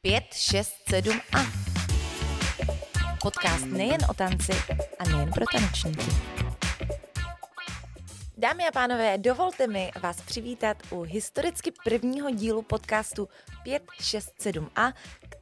Pět, 0.00 0.24
šest, 0.32 0.74
sedm 0.90 1.20
a. 1.32 1.38
Podcast 3.22 3.66
nejen 3.66 4.00
o 4.10 4.14
tanci 4.14 4.52
a 4.98 5.08
nejen 5.08 5.30
pro 5.30 5.44
tanečníky. 5.52 6.10
Dámy 8.36 8.68
a 8.68 8.72
pánové, 8.72 9.18
dovolte 9.18 9.66
mi 9.66 9.90
vás 10.02 10.20
přivítat 10.20 10.76
u 10.90 11.02
historicky 11.02 11.72
prvního 11.84 12.30
dílu 12.30 12.62
podcastu 12.62 13.28
567a, 13.66 14.92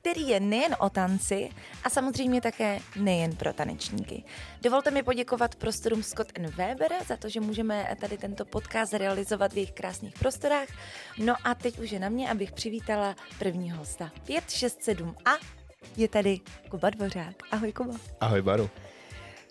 který 0.02 0.28
je 0.28 0.40
nejen 0.40 0.76
o 0.78 0.90
tanci 0.90 1.50
a 1.84 1.90
samozřejmě 1.90 2.40
také 2.40 2.78
nejen 2.96 3.36
pro 3.36 3.52
tanečníky. 3.52 4.24
Dovolte 4.62 4.90
mi 4.90 5.02
poděkovat 5.02 5.54
prostorům 5.54 6.02
Scott 6.02 6.38
Weber 6.38 6.92
za 7.06 7.16
to, 7.16 7.28
že 7.28 7.40
můžeme 7.40 7.96
tady 8.00 8.18
tento 8.18 8.44
podcast 8.44 8.94
realizovat 8.94 9.52
v 9.52 9.56
jejich 9.56 9.72
krásných 9.72 10.14
prostorách. 10.18 10.68
No 11.18 11.34
a 11.44 11.54
teď 11.54 11.78
už 11.78 11.90
je 11.90 11.98
na 11.98 12.08
mě, 12.08 12.30
abych 12.30 12.52
přivítala 12.52 13.16
prvního 13.38 13.78
hosta. 13.78 14.10
567a 14.26 15.38
je 15.96 16.08
tady 16.08 16.40
Kuba 16.70 16.90
Dvořák. 16.90 17.36
Ahoj 17.50 17.72
Kuba. 17.72 17.94
Ahoj 18.20 18.42
Baru. 18.42 18.70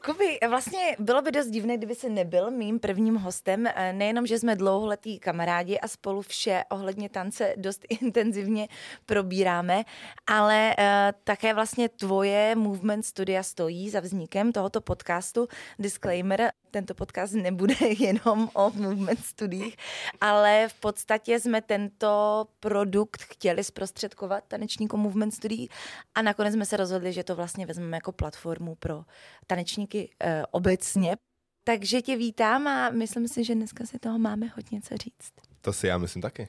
Kuby, 0.05 0.37
vlastně 0.49 0.95
bylo 0.99 1.21
by 1.21 1.31
dost 1.31 1.47
divné, 1.47 1.77
kdyby 1.77 1.95
se 1.95 2.09
nebyl 2.09 2.51
mým 2.51 2.79
prvním 2.79 3.15
hostem. 3.15 3.67
Eh, 3.67 3.93
nejenom, 3.93 4.27
že 4.27 4.39
jsme 4.39 4.55
dlouholetí 4.55 5.19
kamarádi 5.19 5.79
a 5.79 5.87
spolu 5.87 6.21
vše 6.21 6.63
ohledně 6.69 7.09
tance 7.09 7.53
dost 7.57 7.85
intenzivně 8.01 8.67
probíráme, 9.05 9.83
ale 10.27 10.75
uh, 10.79 10.85
také 11.23 11.53
vlastně 11.53 11.89
tvoje 11.89 12.55
Movement 12.55 13.05
Studia 13.05 13.43
stojí 13.43 13.89
za 13.89 13.99
vznikem 13.99 14.51
tohoto 14.51 14.81
podcastu. 14.81 15.47
Disclaimer, 15.79 16.51
tento 16.71 16.95
podcast 16.95 17.33
nebude 17.33 17.75
jenom 17.99 18.49
o 18.53 18.71
movement 18.75 19.25
studiích, 19.25 19.75
ale 20.21 20.67
v 20.67 20.73
podstatě 20.73 21.39
jsme 21.39 21.61
tento 21.61 22.47
produkt 22.59 23.21
chtěli 23.21 23.63
zprostředkovat 23.63 24.43
tanečníkům 24.47 24.99
movement 24.99 25.33
studií 25.33 25.69
a 26.15 26.21
nakonec 26.21 26.53
jsme 26.53 26.65
se 26.65 26.77
rozhodli, 26.77 27.13
že 27.13 27.23
to 27.23 27.35
vlastně 27.35 27.65
vezmeme 27.65 27.97
jako 27.97 28.11
platformu 28.11 28.75
pro 28.75 29.03
tanečníky 29.47 30.09
e, 30.19 30.43
obecně. 30.51 31.17
Takže 31.63 32.01
tě 32.01 32.17
vítám 32.17 32.67
a 32.67 32.89
myslím 32.89 33.27
si, 33.27 33.43
že 33.43 33.55
dneska 33.55 33.85
si 33.85 33.99
toho 33.99 34.19
máme 34.19 34.47
hodně 34.55 34.81
co 34.81 34.97
říct. 34.97 35.33
To 35.61 35.73
si 35.73 35.87
já 35.87 35.97
myslím 35.97 36.21
taky. 36.21 36.47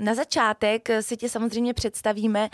Na 0.00 0.14
začátek 0.14 0.88
si 1.00 1.16
tě 1.16 1.28
samozřejmě 1.28 1.74
představíme 1.74 2.50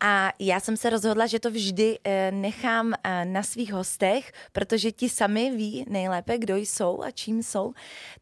a 0.00 0.32
já 0.38 0.60
jsem 0.60 0.76
se 0.76 0.90
rozhodla, 0.90 1.26
že 1.26 1.40
to 1.40 1.50
vždy 1.50 1.98
eh, 2.04 2.30
nechám 2.32 2.92
eh, 2.92 3.24
na 3.24 3.42
svých 3.42 3.72
hostech, 3.72 4.32
protože 4.52 4.92
ti 4.92 5.08
sami 5.08 5.50
ví 5.56 5.84
nejlépe, 5.88 6.38
kdo 6.38 6.56
jsou 6.56 7.02
a 7.02 7.10
čím 7.10 7.42
jsou. 7.42 7.72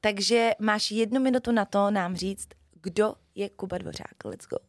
Takže 0.00 0.50
máš 0.58 0.90
jednu 0.90 1.20
minutu 1.20 1.52
na 1.52 1.64
to 1.64 1.90
nám 1.90 2.16
říct, 2.16 2.48
kdo 2.82 3.14
je 3.34 3.48
Kuba 3.48 3.78
Dvořák. 3.78 4.24
Let's 4.24 4.46
go. 4.46 4.67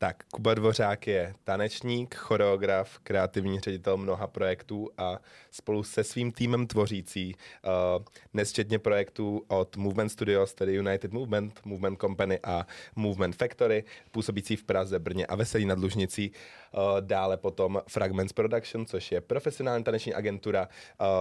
Tak, 0.00 0.24
Kuba 0.30 0.54
Dvořák 0.54 1.06
je 1.06 1.34
tanečník, 1.44 2.14
choreograf, 2.14 2.98
kreativní 2.98 3.60
ředitel 3.60 3.96
mnoha 3.96 4.26
projektů 4.26 4.90
a 4.98 5.18
spolu 5.50 5.82
se 5.82 6.04
svým 6.04 6.32
týmem 6.32 6.66
tvořící 6.66 7.34
uh, 7.34 8.04
nesčetně 8.34 8.78
projektů 8.78 9.44
od 9.48 9.76
Movement 9.76 10.12
Studios, 10.12 10.54
tedy 10.54 10.74
United 10.74 11.12
Movement, 11.12 11.60
Movement 11.64 12.00
Company 12.00 12.38
a 12.44 12.66
Movement 12.96 13.36
Factory, 13.36 13.84
působící 14.10 14.56
v 14.56 14.64
Praze, 14.64 14.98
Brně 14.98 15.26
a 15.26 15.36
Veselí 15.36 15.64
nad 15.66 15.78
Lužnicí. 15.78 16.30
Uh, 16.30 16.80
dále 17.00 17.36
potom 17.36 17.82
Fragments 17.88 18.32
Production, 18.32 18.86
což 18.86 19.12
je 19.12 19.20
profesionální 19.20 19.84
taneční 19.84 20.14
agentura 20.14 20.68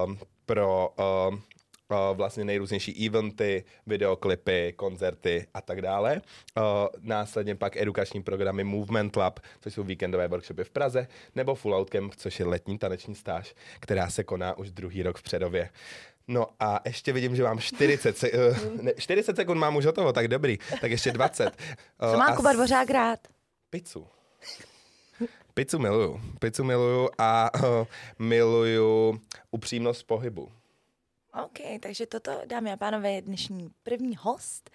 uh, 0.06 0.16
pro 0.46 0.94
uh, 1.30 1.40
vlastně 2.14 2.46
nejrůznější 2.46 3.08
eventy, 3.08 3.64
videoklipy, 3.88 4.74
koncerty 4.76 5.48
a 5.54 5.62
tak 5.62 5.82
dále. 5.82 6.22
Následně 7.02 7.56
pak 7.56 7.78
edukační 7.78 8.24
programy 8.24 8.64
Movement 8.64 9.16
Lab, 9.16 9.40
což 9.62 9.74
jsou 9.74 9.84
víkendové 9.84 10.28
workshopy 10.28 10.64
v 10.64 10.70
Praze, 10.70 11.08
nebo 11.36 11.56
Full 11.56 11.76
Out 11.76 11.90
Camp, 11.90 12.16
což 12.16 12.40
je 12.40 12.46
letní 12.46 12.78
taneční 12.78 13.16
stáž, 13.16 13.56
která 13.80 14.10
se 14.10 14.24
koná 14.24 14.58
už 14.58 14.72
druhý 14.72 15.04
rok 15.04 15.18
v 15.18 15.24
Předově. 15.24 15.70
No 16.28 16.48
a 16.60 16.80
ještě 16.86 17.14
vidím, 17.14 17.36
že 17.36 17.44
mám 17.44 17.60
40, 17.60 18.18
se, 18.18 18.32
uh, 18.32 18.58
ne, 18.82 18.92
40 18.98 19.36
sekund 19.36 19.58
mám 19.58 19.76
už 19.76 19.86
hotovo, 19.86 20.14
tak 20.14 20.28
dobrý, 20.28 20.58
tak 20.82 20.92
ještě 20.92 21.12
20. 21.12 21.46
Uh, 21.46 22.12
Co 22.12 22.18
má 22.18 22.36
Kuba 22.36 22.54
Dvořák 22.54 22.90
rád? 22.90 23.20
Pizzu. 23.70 24.08
Pizzu 25.54 25.80
miluju. 25.80 26.22
Pizzu 26.40 26.64
miluju 26.64 27.10
a 27.18 27.50
uh, 27.56 27.88
miluju 28.20 29.22
upřímnost 29.52 30.08
pohybu. 30.08 30.52
OK, 31.46 31.60
takže 31.80 32.06
toto, 32.06 32.42
dámy 32.46 32.72
a 32.72 32.78
pánové, 32.78 33.12
je 33.12 33.22
dnešní 33.22 33.70
první 33.84 34.16
host, 34.20 34.70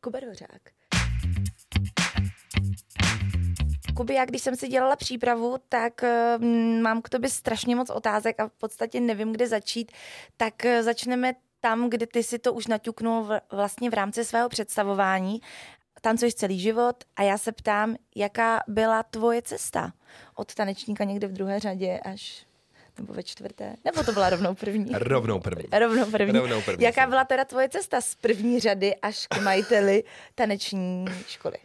Kuba 0.00 0.20
Dvořák. 0.20 0.60
Kuby, 3.96 4.14
já 4.14 4.24
když 4.24 4.42
jsem 4.42 4.56
si 4.56 4.68
dělala 4.68 4.96
přípravu, 4.96 5.56
tak 5.68 6.02
uh, 6.02 6.44
mám 6.82 7.02
k 7.02 7.08
tobě 7.08 7.30
strašně 7.30 7.76
moc 7.76 7.90
otázek 7.90 8.40
a 8.40 8.48
v 8.48 8.52
podstatě 8.52 9.00
nevím, 9.00 9.32
kde 9.32 9.48
začít, 9.48 9.92
tak 10.36 10.54
uh, 10.64 10.82
začneme 10.82 11.32
tam, 11.60 11.90
kde 11.90 12.06
ty 12.06 12.22
si 12.22 12.38
to 12.38 12.52
už 12.52 12.66
naťuknul 12.66 13.24
v, 13.24 13.40
vlastně 13.52 13.90
v 13.90 13.94
rámci 13.94 14.24
svého 14.24 14.48
představování. 14.48 15.40
Tancuješ 16.00 16.34
celý 16.34 16.60
život 16.60 17.04
a 17.16 17.22
já 17.22 17.38
se 17.38 17.52
ptám, 17.52 17.96
jaká 18.16 18.60
byla 18.68 19.02
tvoje 19.02 19.42
cesta 19.42 19.92
od 20.34 20.54
tanečníka 20.54 21.04
někde 21.04 21.26
v 21.26 21.32
druhé 21.32 21.60
řadě 21.60 22.00
až 22.04 22.49
nebo 23.00 23.12
ve 23.12 23.22
čtvrté? 23.22 23.74
Nebo 23.84 24.02
to 24.02 24.12
byla 24.12 24.30
rovnou 24.30 24.54
první? 24.54 24.86
Rovnou 24.92 25.40
první. 25.40 25.64
Rovnou 25.78 26.10
první. 26.10 26.38
Rovnou 26.38 26.62
první 26.62 26.84
Jaká 26.84 27.06
byla 27.06 27.24
teda 27.24 27.44
tvoje 27.44 27.68
cesta 27.68 28.00
z 28.00 28.14
první 28.14 28.60
řady 28.60 28.94
až 28.96 29.26
k 29.26 29.40
majiteli 29.42 30.04
taneční 30.34 31.04
školy? 31.26 31.56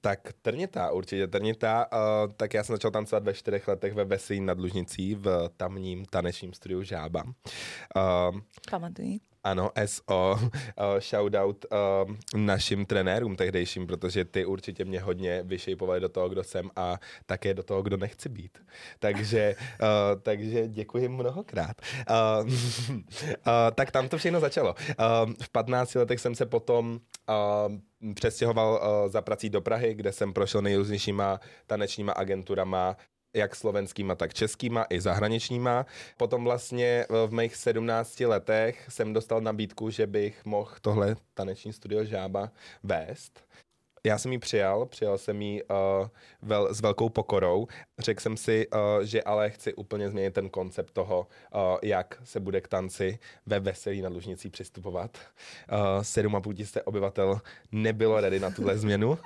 Tak 0.00 0.20
trnitá, 0.42 0.90
určitě 0.90 1.26
trnitá. 1.26 1.86
Uh, 1.92 2.32
tak 2.32 2.54
já 2.54 2.64
jsem 2.64 2.74
začal 2.76 2.90
tancovat 2.90 3.24
ve 3.24 3.34
čtyřech 3.34 3.68
letech 3.68 3.94
ve 3.94 4.04
Veselí 4.04 4.40
nad 4.40 4.58
Lužnicí 4.58 5.14
v 5.14 5.48
tamním 5.56 6.04
tanečním 6.04 6.52
studiu 6.52 6.82
Žába. 6.82 7.22
Uh, 7.22 8.40
Pamatuji. 8.70 9.18
Ano, 9.44 9.70
SO, 9.86 10.38
uh, 10.40 10.98
shoutout 11.00 11.66
uh, 11.72 12.14
našim 12.36 12.86
trenérům 12.86 13.36
tehdejším, 13.36 13.86
protože 13.86 14.24
ty 14.24 14.44
určitě 14.44 14.84
mě 14.84 15.00
hodně 15.00 15.42
vyšejpovali 15.42 16.00
do 16.00 16.08
toho, 16.08 16.28
kdo 16.28 16.44
jsem 16.44 16.70
a 16.76 16.98
také 17.26 17.54
do 17.54 17.62
toho, 17.62 17.82
kdo 17.82 17.96
nechci 17.96 18.28
být. 18.28 18.58
Takže, 18.98 19.56
uh, 19.58 20.20
takže 20.22 20.68
děkuji 20.68 21.08
mnohokrát. 21.08 21.76
Uh, 22.10 22.48
uh, 22.48 22.54
tak 23.74 23.90
tam 23.90 24.08
to 24.08 24.18
všechno 24.18 24.40
začalo. 24.40 24.74
Uh, 24.74 25.32
v 25.42 25.50
15 25.50 25.94
letech 25.94 26.20
jsem 26.20 26.34
se 26.34 26.46
potom 26.46 27.00
uh, 27.28 28.14
přestěhoval 28.14 28.72
uh, 28.72 29.12
za 29.12 29.22
prací 29.22 29.50
do 29.50 29.60
Prahy, 29.60 29.94
kde 29.94 30.12
jsem 30.12 30.32
prošel 30.32 30.62
nejrůznějšíma 30.62 31.40
tanečníma 31.66 32.12
agenturama, 32.12 32.96
jak 33.38 33.56
slovenskýma, 33.56 34.14
tak 34.14 34.34
českýma 34.34 34.86
i 34.90 35.00
zahraničníma. 35.00 35.86
Potom 36.16 36.44
vlastně 36.44 37.06
v 37.26 37.32
mých 37.32 37.56
17 37.56 38.20
letech 38.20 38.86
jsem 38.88 39.12
dostal 39.12 39.40
nabídku, 39.40 39.90
že 39.90 40.06
bych 40.06 40.44
mohl 40.44 40.70
tohle 40.80 41.16
taneční 41.34 41.72
studio 41.72 42.04
Žába 42.04 42.50
vést 42.82 43.48
já 44.04 44.18
jsem 44.18 44.32
ji 44.32 44.38
přijal, 44.38 44.86
přijal 44.86 45.18
jsem 45.18 45.42
ji 45.42 45.62
uh, 45.62 45.76
vel, 46.42 46.74
s 46.74 46.80
velkou 46.80 47.08
pokorou. 47.08 47.66
Řekl 47.98 48.20
jsem 48.20 48.36
si, 48.36 48.66
uh, 48.68 49.04
že 49.04 49.22
ale 49.22 49.50
chci 49.50 49.74
úplně 49.74 50.10
změnit 50.10 50.34
ten 50.34 50.48
koncept 50.48 50.92
toho, 50.92 51.26
uh, 51.54 51.60
jak 51.82 52.18
se 52.24 52.40
bude 52.40 52.60
k 52.60 52.68
tanci 52.68 53.18
ve 53.46 53.60
veselí 53.60 54.02
nad 54.02 54.12
Lužnicí 54.12 54.50
přistupovat. 54.50 55.18
Uh, 55.72 56.02
7,5 56.02 56.54
tisíce 56.54 56.82
obyvatel 56.82 57.40
nebylo 57.72 58.20
ready 58.20 58.40
na 58.40 58.50
tuhle 58.50 58.78
změnu, 58.78 59.18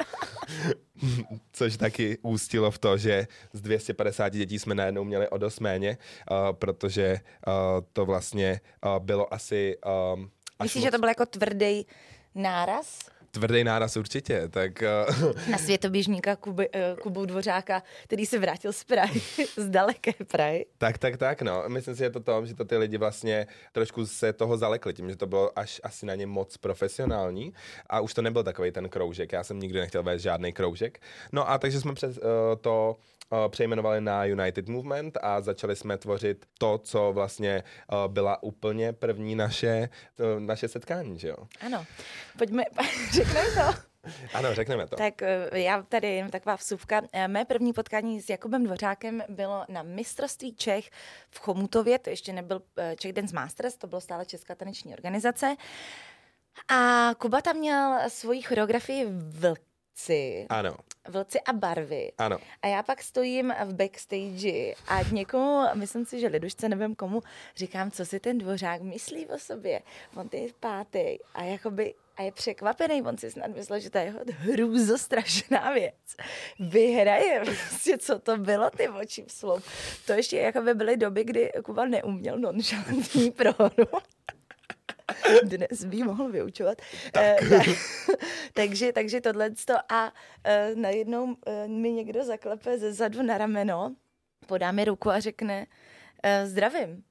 což 1.52 1.76
taky 1.76 2.18
ústilo 2.22 2.70
v 2.70 2.78
to, 2.78 2.98
že 2.98 3.26
z 3.52 3.60
250 3.60 4.28
dětí 4.28 4.58
jsme 4.58 4.74
najednou 4.74 5.04
měli 5.04 5.28
o 5.28 5.38
dost 5.38 5.60
méně, 5.60 5.98
uh, 6.30 6.36
protože 6.52 7.20
uh, 7.46 7.52
to 7.92 8.06
vlastně 8.06 8.60
uh, 8.86 8.98
bylo 8.98 9.34
asi... 9.34 9.76
Uh, 10.14 10.20
Myslíš, 10.62 10.74
moc... 10.74 10.84
že 10.84 10.90
to 10.90 10.98
byl 10.98 11.08
jako 11.08 11.26
tvrdý 11.26 11.86
náraz? 12.34 12.98
Tvrdý 13.32 13.64
náraz 13.64 13.96
určitě, 13.96 14.48
tak... 14.48 14.82
Uh... 14.82 15.32
Na 15.50 15.58
světoběžníka 15.58 16.36
Kuby, 16.36 16.68
uh, 16.68 16.98
Kubu 16.98 17.24
Dvořáka, 17.24 17.82
který 18.04 18.26
se 18.26 18.38
vrátil 18.38 18.72
z 18.72 18.84
Prahy, 18.84 19.20
z 19.56 19.68
daleké 19.68 20.12
Prahy. 20.12 20.66
Tak, 20.78 20.98
tak, 20.98 21.16
tak, 21.16 21.42
no. 21.42 21.64
Myslím 21.68 21.94
si, 21.94 21.98
že 21.98 22.10
to 22.10 22.20
to, 22.20 22.46
že 22.46 22.54
to 22.54 22.64
ty 22.64 22.76
lidi 22.76 22.98
vlastně 22.98 23.46
trošku 23.72 24.06
se 24.06 24.32
toho 24.32 24.56
zalekli 24.56 24.94
tím, 24.94 25.10
že 25.10 25.16
to 25.16 25.26
bylo 25.26 25.58
až 25.58 25.80
asi 25.84 26.06
na 26.06 26.14
ně 26.14 26.26
moc 26.26 26.56
profesionální 26.56 27.52
a 27.86 28.00
už 28.00 28.14
to 28.14 28.22
nebyl 28.22 28.42
takový 28.42 28.70
ten 28.70 28.88
kroužek. 28.88 29.32
Já 29.32 29.44
jsem 29.44 29.60
nikdy 29.60 29.80
nechtěl 29.80 30.02
vést 30.02 30.22
žádný 30.22 30.52
kroužek. 30.52 31.00
No 31.32 31.50
a 31.50 31.58
takže 31.58 31.80
jsme 31.80 31.94
přes 31.94 32.18
uh, 32.18 32.24
to 32.60 32.96
přejmenovali 33.48 34.00
na 34.00 34.24
United 34.24 34.68
Movement 34.68 35.18
a 35.22 35.40
začali 35.40 35.76
jsme 35.76 35.98
tvořit 35.98 36.46
to, 36.58 36.78
co 36.78 37.12
vlastně 37.12 37.62
byla 38.06 38.42
úplně 38.42 38.92
první 38.92 39.34
naše, 39.34 39.88
naše 40.38 40.68
setkání, 40.68 41.18
že 41.18 41.28
jo? 41.28 41.36
Ano. 41.60 41.84
Pojďme, 42.38 42.62
řekneme 43.12 43.48
to. 43.50 43.92
Ano, 44.34 44.54
řekneme 44.54 44.86
to. 44.86 44.96
Tak 44.96 45.14
já 45.52 45.82
tady 45.82 46.14
jen 46.14 46.30
taková 46.30 46.56
vsuvka. 46.56 47.02
Mé 47.26 47.44
první 47.44 47.72
potkání 47.72 48.20
s 48.22 48.28
Jakubem 48.28 48.64
Dvořákem 48.64 49.22
bylo 49.28 49.64
na 49.68 49.82
mistrovství 49.82 50.54
Čech 50.54 50.90
v 51.30 51.38
Chomutově, 51.38 51.98
to 51.98 52.10
ještě 52.10 52.32
nebyl 52.32 52.62
Czech 52.96 53.12
Dance 53.12 53.34
Masters, 53.34 53.76
to 53.76 53.86
bylo 53.86 54.00
stále 54.00 54.26
Česká 54.26 54.54
taneční 54.54 54.94
organizace. 54.94 55.56
A 56.68 57.10
Kuba 57.18 57.40
tam 57.40 57.56
měl 57.56 57.98
svoji 58.08 58.42
choreografii 58.42 59.06
Vlci. 59.10 60.46
Ano, 60.48 60.76
Vlci 61.08 61.40
a 61.40 61.52
barvy. 61.52 62.12
ano. 62.18 62.38
A 62.62 62.66
já 62.66 62.82
pak 62.82 63.02
stojím 63.02 63.54
v 63.64 63.74
backstage 63.74 64.74
a 64.88 65.02
někomu, 65.12 65.62
myslím 65.74 66.06
si, 66.06 66.20
že 66.20 66.26
Lidušce, 66.26 66.68
nevím 66.68 66.94
komu, 66.94 67.20
říkám, 67.56 67.90
co 67.90 68.06
si 68.06 68.20
ten 68.20 68.38
dvořák 68.38 68.82
myslí 68.82 69.26
o 69.26 69.38
sobě. 69.38 69.82
On 70.16 70.28
ty 70.28 70.36
je 70.36 70.48
pátý 70.60 71.18
a 71.34 71.42
jakoby 71.42 71.94
a 72.16 72.22
je 72.22 72.32
překvapený, 72.32 73.02
on 73.02 73.18
si 73.18 73.30
snad 73.30 73.50
myslel, 73.56 73.80
že 73.80 73.90
to 73.90 73.98
je 73.98 74.04
jeho 74.04 74.20
hrůzostrašná 74.28 75.72
věc. 75.72 76.16
Vyhraje 76.60 77.40
prostě, 77.44 77.98
co 77.98 78.18
to 78.18 78.36
bylo, 78.38 78.70
ty 78.70 78.88
oči 78.88 79.24
v 79.26 79.32
sloup. 79.32 79.62
To 80.06 80.12
ještě 80.12 80.36
jakoby 80.36 80.74
byly 80.74 80.96
doby, 80.96 81.24
kdy 81.24 81.52
Kuba 81.64 81.84
neuměl 81.86 82.38
nonšalantní 82.38 83.30
prohru. 83.30 83.86
Dnes 85.44 85.84
by 85.84 86.02
mohl 86.02 86.28
vyučovat. 86.32 86.78
Tak. 87.12 87.40
takže, 88.52 88.92
takže 88.92 89.20
tohle 89.20 89.50
a 89.88 90.04
uh, 90.06 90.12
najednou 90.80 91.24
uh, 91.24 91.34
mi 91.66 91.92
někdo 91.92 92.24
zaklepe 92.24 92.78
ze 92.78 92.92
zadu 92.92 93.22
na 93.22 93.38
rameno, 93.38 93.94
podá 94.46 94.72
mi 94.72 94.84
ruku 94.84 95.10
a 95.10 95.20
řekne 95.20 95.66
uh, 96.24 96.48
zdravím, 96.48 97.04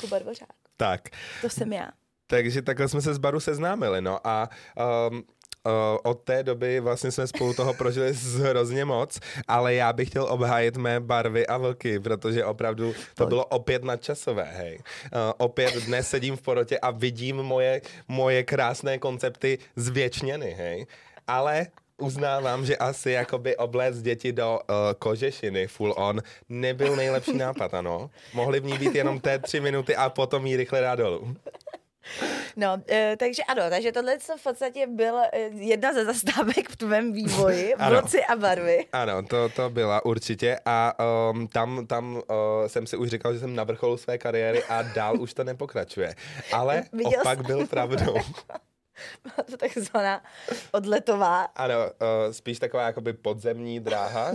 Kuba 0.00 0.18
Dvořák. 0.18 0.48
Tak, 0.76 1.00
To 1.40 1.48
jsem 1.50 1.72
já. 1.72 1.90
takže 2.26 2.62
takhle 2.62 2.88
jsme 2.88 3.00
se 3.02 3.14
s 3.14 3.18
Baru 3.18 3.40
seznámili, 3.40 4.00
no 4.02 4.26
a 4.26 4.48
um, 5.10 5.24
od 6.02 6.20
té 6.20 6.42
doby 6.42 6.80
vlastně 6.80 7.10
jsme 7.10 7.26
spolu 7.26 7.54
toho 7.54 7.74
prožili 7.74 8.12
hrozně 8.42 8.84
moc, 8.84 9.20
ale 9.48 9.74
já 9.74 9.92
bych 9.92 10.08
chtěl 10.08 10.26
obhájit 10.30 10.76
mé 10.76 11.00
barvy 11.00 11.46
a 11.46 11.56
vlky, 11.56 12.00
protože 12.00 12.44
opravdu 12.44 12.94
to 13.14 13.26
bylo 13.26 13.44
opět 13.44 13.84
nadčasové, 13.84 14.44
hej. 14.44 14.78
Uh, 14.78 15.18
opět 15.38 15.74
dnes 15.74 16.08
sedím 16.08 16.36
v 16.36 16.42
porotě 16.42 16.78
a 16.78 16.90
vidím 16.90 17.36
moje, 17.36 17.80
moje 18.08 18.42
krásné 18.42 18.98
koncepty 18.98 19.58
zvětšněny, 19.76 20.50
hej. 20.50 20.86
Ale 21.26 21.66
uznávám, 21.98 22.66
že 22.66 22.76
asi 22.76 23.10
jakoby 23.10 23.56
obléct 23.56 24.02
děti 24.02 24.32
do 24.32 24.60
uh, 24.68 24.76
kožešiny 24.98 25.66
full 25.66 25.94
on 25.96 26.22
nebyl 26.48 26.96
nejlepší 26.96 27.36
nápad, 27.36 27.74
ano. 27.74 28.10
Mohly 28.34 28.60
v 28.60 28.64
ní 28.64 28.78
být 28.78 28.94
jenom 28.94 29.20
té 29.20 29.38
tři 29.38 29.60
minuty 29.60 29.96
a 29.96 30.10
potom 30.10 30.46
jí 30.46 30.56
rychle 30.56 30.80
dát 30.80 30.94
dolů. 30.94 31.36
No, 32.56 32.82
e, 32.90 33.16
takže 33.18 33.42
ano, 33.42 33.62
takže 33.70 33.92
tohle 33.92 34.18
v 34.36 34.42
podstatě 34.42 34.86
byla 34.86 35.22
e, 35.32 35.38
jedna 35.48 35.92
ze 35.92 36.04
zastávek 36.04 36.68
v 36.68 36.76
tvém 36.76 37.12
vývoji, 37.12 37.74
vlci 37.88 38.24
a 38.24 38.36
barvy. 38.36 38.86
Ano, 38.92 39.22
to, 39.22 39.48
to 39.48 39.70
byla 39.70 40.04
určitě 40.04 40.58
a 40.64 40.94
um, 41.30 41.48
tam, 41.48 41.86
tam 41.86 42.14
uh, 42.14 42.22
jsem 42.66 42.86
si 42.86 42.96
už 42.96 43.08
říkal, 43.08 43.34
že 43.34 43.40
jsem 43.40 43.54
na 43.54 43.64
vrcholu 43.64 43.96
své 43.96 44.18
kariéry 44.18 44.64
a 44.64 44.82
dál 44.82 45.20
už 45.20 45.34
to 45.34 45.44
nepokračuje. 45.44 46.14
Ale 46.52 46.82
Viděl 46.92 47.20
opak 47.20 47.38
jsem- 47.38 47.46
byl 47.46 47.66
pravdou. 47.66 48.14
Byla 49.22 49.46
to 49.50 49.56
takzvaná 49.56 50.22
odletová. 50.72 51.42
Ano, 51.42 51.74
uh, 51.74 52.32
spíš 52.32 52.58
taková 52.58 52.82
jakoby 52.82 53.12
podzemní 53.12 53.80
dráha, 53.80 54.30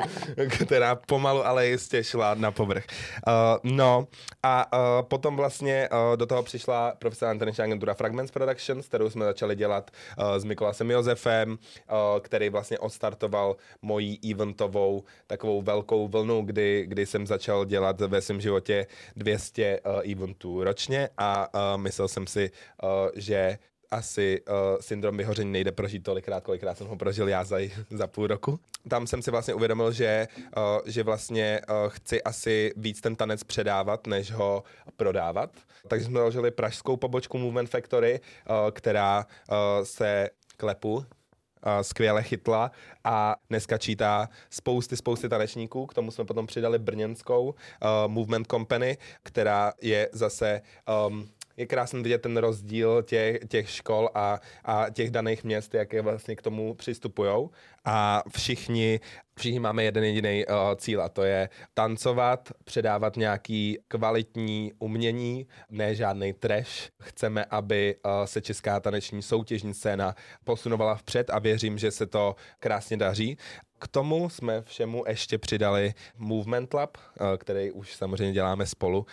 která 0.66 0.94
pomalu, 0.94 1.46
ale 1.46 1.66
jistě 1.66 2.04
šla 2.04 2.34
na 2.34 2.50
povrch. 2.50 2.84
Uh, 3.26 3.32
no 3.62 4.06
a 4.42 4.72
uh, 4.72 5.08
potom 5.08 5.36
vlastně 5.36 5.88
uh, 5.92 6.16
do 6.16 6.26
toho 6.26 6.42
přišla 6.42 6.92
profesionální 6.98 7.38
taneční 7.38 7.64
agentura 7.64 7.94
Fragments 7.94 8.32
Productions, 8.32 8.86
kterou 8.88 9.10
jsme 9.10 9.24
začali 9.24 9.56
dělat 9.56 9.90
uh, 10.18 10.34
s 10.36 10.44
Mikolasem 10.44 10.90
Josefem, 10.90 11.50
uh, 11.52 12.20
který 12.20 12.48
vlastně 12.48 12.78
odstartoval 12.78 13.56
mojí 13.82 14.20
eventovou 14.30 15.04
takovou 15.26 15.62
velkou 15.62 16.08
vlnu, 16.08 16.42
kdy, 16.42 16.84
kdy 16.86 17.06
jsem 17.06 17.26
začal 17.26 17.64
dělat 17.64 18.00
ve 18.00 18.20
svém 18.20 18.40
životě 18.40 18.86
200 19.16 19.80
uh, 19.80 20.12
eventů 20.12 20.64
ročně 20.64 21.08
a 21.18 21.54
uh, 21.54 21.82
myslel 21.82 22.08
jsem 22.08 22.26
si, 22.26 22.50
uh, 22.82 22.88
že 23.14 23.58
asi 23.90 24.40
uh, 24.48 24.54
syndrom 24.80 25.16
vyhoření 25.16 25.52
nejde 25.52 25.72
prožít 25.72 26.02
tolikrát, 26.02 26.44
kolikrát 26.44 26.78
jsem 26.78 26.86
ho 26.86 26.96
prožil 26.96 27.28
já 27.28 27.44
za, 27.44 27.56
za 27.90 28.06
půl 28.06 28.26
roku. 28.26 28.60
Tam 28.88 29.06
jsem 29.06 29.22
si 29.22 29.30
vlastně 29.30 29.54
uvědomil, 29.54 29.92
že, 29.92 30.28
uh, 30.56 30.62
že 30.86 31.02
vlastně 31.02 31.60
uh, 31.68 31.88
chci 31.88 32.22
asi 32.22 32.72
víc 32.76 33.00
ten 33.00 33.16
tanec 33.16 33.44
předávat, 33.44 34.06
než 34.06 34.30
ho 34.30 34.62
prodávat. 34.96 35.50
Takže 35.88 36.04
jsme 36.04 36.18
založili 36.18 36.50
pražskou 36.50 36.96
pobočku 36.96 37.38
Movement 37.38 37.70
Factory, 37.70 38.20
uh, 38.20 38.56
která 38.70 39.26
uh, 39.26 39.56
se 39.84 40.30
klepu 40.56 41.04
skvěle 41.82 42.22
chytla 42.22 42.70
a 43.04 43.36
dneska 43.50 43.78
čítá 43.78 44.28
spousty, 44.50 44.96
spousty 44.96 45.28
tanečníků. 45.28 45.86
K 45.86 45.94
tomu 45.94 46.10
jsme 46.10 46.24
potom 46.24 46.46
přidali 46.46 46.78
brněnskou 46.78 47.44
uh, 47.48 47.54
Movement 48.06 48.46
Company, 48.50 48.98
která 49.22 49.72
je 49.82 50.08
zase 50.12 50.62
um, 51.08 51.28
je 51.56 51.66
krásný 51.66 52.02
vidět 52.02 52.22
ten 52.22 52.36
rozdíl 52.36 53.02
těch, 53.02 53.38
těch 53.48 53.70
škol 53.70 54.10
a, 54.14 54.40
a 54.64 54.90
těch 54.90 55.10
daných 55.10 55.44
měst, 55.44 55.74
jak 55.74 55.92
je 55.92 56.02
vlastně 56.02 56.36
k 56.36 56.42
tomu 56.42 56.74
přistupujou. 56.74 57.50
A 57.88 58.22
všichni, 58.36 59.00
všichni 59.38 59.60
máme 59.60 59.84
jeden 59.84 60.04
jediný 60.04 60.44
uh, 60.46 60.54
cíl 60.76 61.02
a 61.02 61.08
to 61.08 61.22
je 61.22 61.48
tancovat, 61.74 62.48
předávat 62.64 63.16
nějaký 63.16 63.78
kvalitní 63.88 64.72
umění, 64.78 65.46
ne 65.70 65.94
žádný 65.94 66.32
trash. 66.32 66.90
Chceme, 67.02 67.44
aby 67.44 67.96
uh, 68.04 68.10
se 68.24 68.40
česká 68.40 68.80
taneční 68.80 69.22
soutěžní 69.22 69.74
scéna 69.74 70.14
posunovala 70.44 70.94
vpřed 70.94 71.30
a 71.30 71.38
věřím, 71.38 71.78
že 71.78 71.90
se 71.90 72.06
to 72.06 72.34
krásně 72.58 72.96
daří. 72.96 73.36
K 73.78 73.88
tomu 73.88 74.28
jsme 74.28 74.62
všemu 74.62 75.04
ještě 75.08 75.38
přidali 75.38 75.94
Movement 76.18 76.74
Lab, 76.74 76.96
eh, 76.96 77.36
který 77.38 77.70
už 77.70 77.94
samozřejmě 77.94 78.32
děláme 78.32 78.66
spolu. 78.66 79.06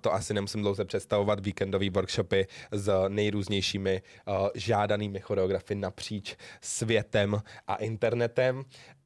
To 0.00 0.14
asi 0.14 0.34
nemusím 0.34 0.62
dlouze 0.62 0.84
představovat, 0.84 1.40
víkendové 1.40 1.90
workshopy 1.90 2.46
s 2.72 3.08
nejrůznějšími 3.08 4.02
žádanými 4.54 5.20
choreografy 5.20 5.74
napříč 5.74 6.36
světem 6.60 7.42
a 7.66 7.74
internetem. 7.74 8.09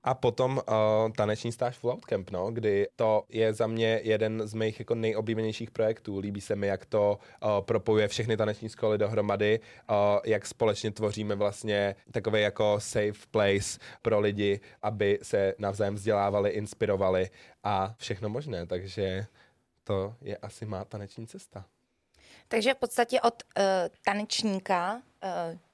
A 0.06 0.14
potom 0.14 0.60
uh, 0.68 1.12
taneční 1.16 1.52
stáž 1.52 1.84
Out 1.84 2.04
Camp, 2.04 2.30
no, 2.30 2.50
kdy 2.50 2.88
to 2.96 3.24
je 3.28 3.54
za 3.54 3.66
mě 3.66 4.00
jeden 4.02 4.48
z 4.48 4.54
mých 4.54 4.78
jako 4.78 4.94
nejoblíbenějších 4.94 5.70
projektů. 5.70 6.18
Líbí 6.18 6.40
se 6.40 6.56
mi, 6.56 6.66
jak 6.66 6.86
to 6.86 7.18
uh, 7.42 7.60
propojuje 7.60 8.08
všechny 8.08 8.36
taneční 8.36 8.68
školy 8.68 8.98
dohromady, 8.98 9.60
uh, 9.90 9.96
jak 10.24 10.46
společně 10.46 10.90
tvoříme 10.90 11.34
vlastně 11.34 11.96
takový 12.12 12.42
jako 12.42 12.76
safe 12.80 13.26
place 13.30 13.78
pro 14.02 14.20
lidi, 14.20 14.60
aby 14.82 15.18
se 15.22 15.54
navzájem 15.58 15.94
vzdělávali, 15.94 16.50
inspirovali 16.50 17.30
a 17.64 17.94
všechno 17.98 18.28
možné. 18.28 18.66
Takže 18.66 19.26
to 19.84 20.14
je 20.22 20.36
asi 20.36 20.66
má 20.66 20.84
taneční 20.84 21.26
cesta. 21.26 21.64
Takže 22.48 22.74
v 22.74 22.76
podstatě 22.78 23.20
od 23.20 23.42
uh, 23.58 23.62
tanečníka, 24.04 25.02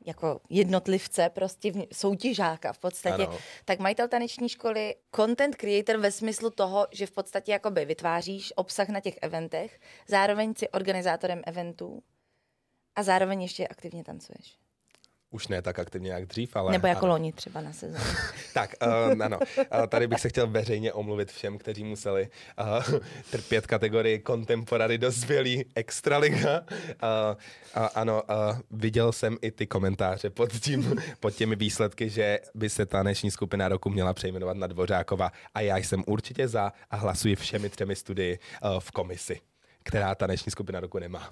jako 0.07 0.41
jednotlivce, 0.51 1.31
prostě 1.31 1.73
v, 1.73 1.87
soutěžáka 1.93 2.73
v 2.73 2.79
podstatě, 2.79 3.27
Ano. 3.27 3.39
tak 3.65 3.79
majitel 3.79 4.09
taneční 4.09 4.49
školy, 4.49 4.95
content 5.17 5.57
creator 5.57 5.97
ve 5.97 6.11
smyslu 6.11 6.51
toho, 6.51 6.87
že 6.93 7.07
v 7.07 7.11
podstatě 7.11 7.53
jakoby 7.53 7.85
vytváříš 7.85 8.53
obsah 8.57 8.89
na 8.89 9.01
těch 9.01 9.15
eventech, 9.23 9.81
zároveň 10.09 10.55
si 10.55 10.69
organizátorem 10.69 11.43
eventů 11.47 12.03
a 12.97 13.03
zároveň 13.03 13.43
ještě 13.43 13.69
aktivně 13.69 14.05
tancuješ. 14.05 14.59
Už 15.33 15.49
ne 15.49 15.63
tak 15.63 15.79
aktivně 15.79 16.13
jak 16.13 16.27
dřív, 16.27 16.57
ale... 16.57 16.73
Nebo 16.73 16.87
jako 16.87 17.05
ano. 17.05 17.13
loni 17.13 17.33
třeba 17.33 17.61
na 17.61 17.73
sezónu. 17.73 18.05
Tak, 18.55 18.75
uh, 18.87 19.23
ano, 19.23 19.39
uh, 19.39 19.87
tady 19.87 20.07
bych 20.07 20.21
se 20.21 20.29
chtěl 20.29 20.47
veřejně 20.47 20.93
omluvit 20.93 21.33
všem, 21.33 21.59
kteří 21.59 21.85
museli 21.85 22.29
uh, 22.61 22.99
trpět 23.31 23.67
kategorii 23.67 24.23
contemporary 24.27 24.99
dospělý 24.99 25.65
extraliga. 25.75 26.61
Uh, 26.61 26.67
uh, 27.77 27.89
ano, 27.95 28.23
uh, 28.23 28.59
viděl 28.71 29.13
jsem 29.13 29.37
i 29.43 29.51
ty 29.51 29.67
komentáře 29.67 30.31
pod, 30.31 30.53
tím, 30.53 30.97
pod 31.21 31.35
těmi 31.35 31.57
výsledky, 31.57 32.09
že 32.09 32.39
by 32.55 32.71
se 32.71 32.87
taneční 32.87 33.31
skupina 33.31 33.69
roku 33.69 33.91
měla 33.91 34.15
přejmenovat 34.15 34.57
na 34.57 34.67
Dvořákova 34.67 35.33
a 35.55 35.61
já 35.61 35.77
jsem 35.77 36.05
určitě 36.07 36.49
za 36.49 36.73
a 36.91 36.97
hlasuji 36.97 37.37
všemi 37.37 37.69
třemi 37.69 37.97
studii 37.97 38.39
uh, 38.63 38.81
v 38.81 38.91
komisi, 38.91 39.41
která 39.83 40.15
taneční 40.15 40.53
skupina 40.53 40.81
roku 40.81 40.99
nemá. 40.99 41.31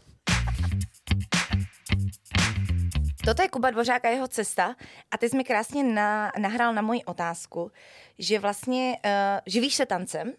Toto 3.28 3.42
je 3.42 3.48
Kuba 3.48 3.70
Dvořák 3.70 4.04
a 4.04 4.08
jeho 4.08 4.28
cesta. 4.28 4.76
A 5.10 5.18
ty 5.18 5.28
jsi 5.28 5.36
mi 5.36 5.44
krásně 5.44 5.84
na, 5.84 6.32
nahrál 6.38 6.74
na 6.74 6.82
moji 6.82 7.04
otázku, 7.04 7.72
že 8.18 8.38
vlastně 8.38 8.98
uh, 9.04 9.10
živíš 9.46 9.74
se 9.74 9.86
tancem 9.86 10.32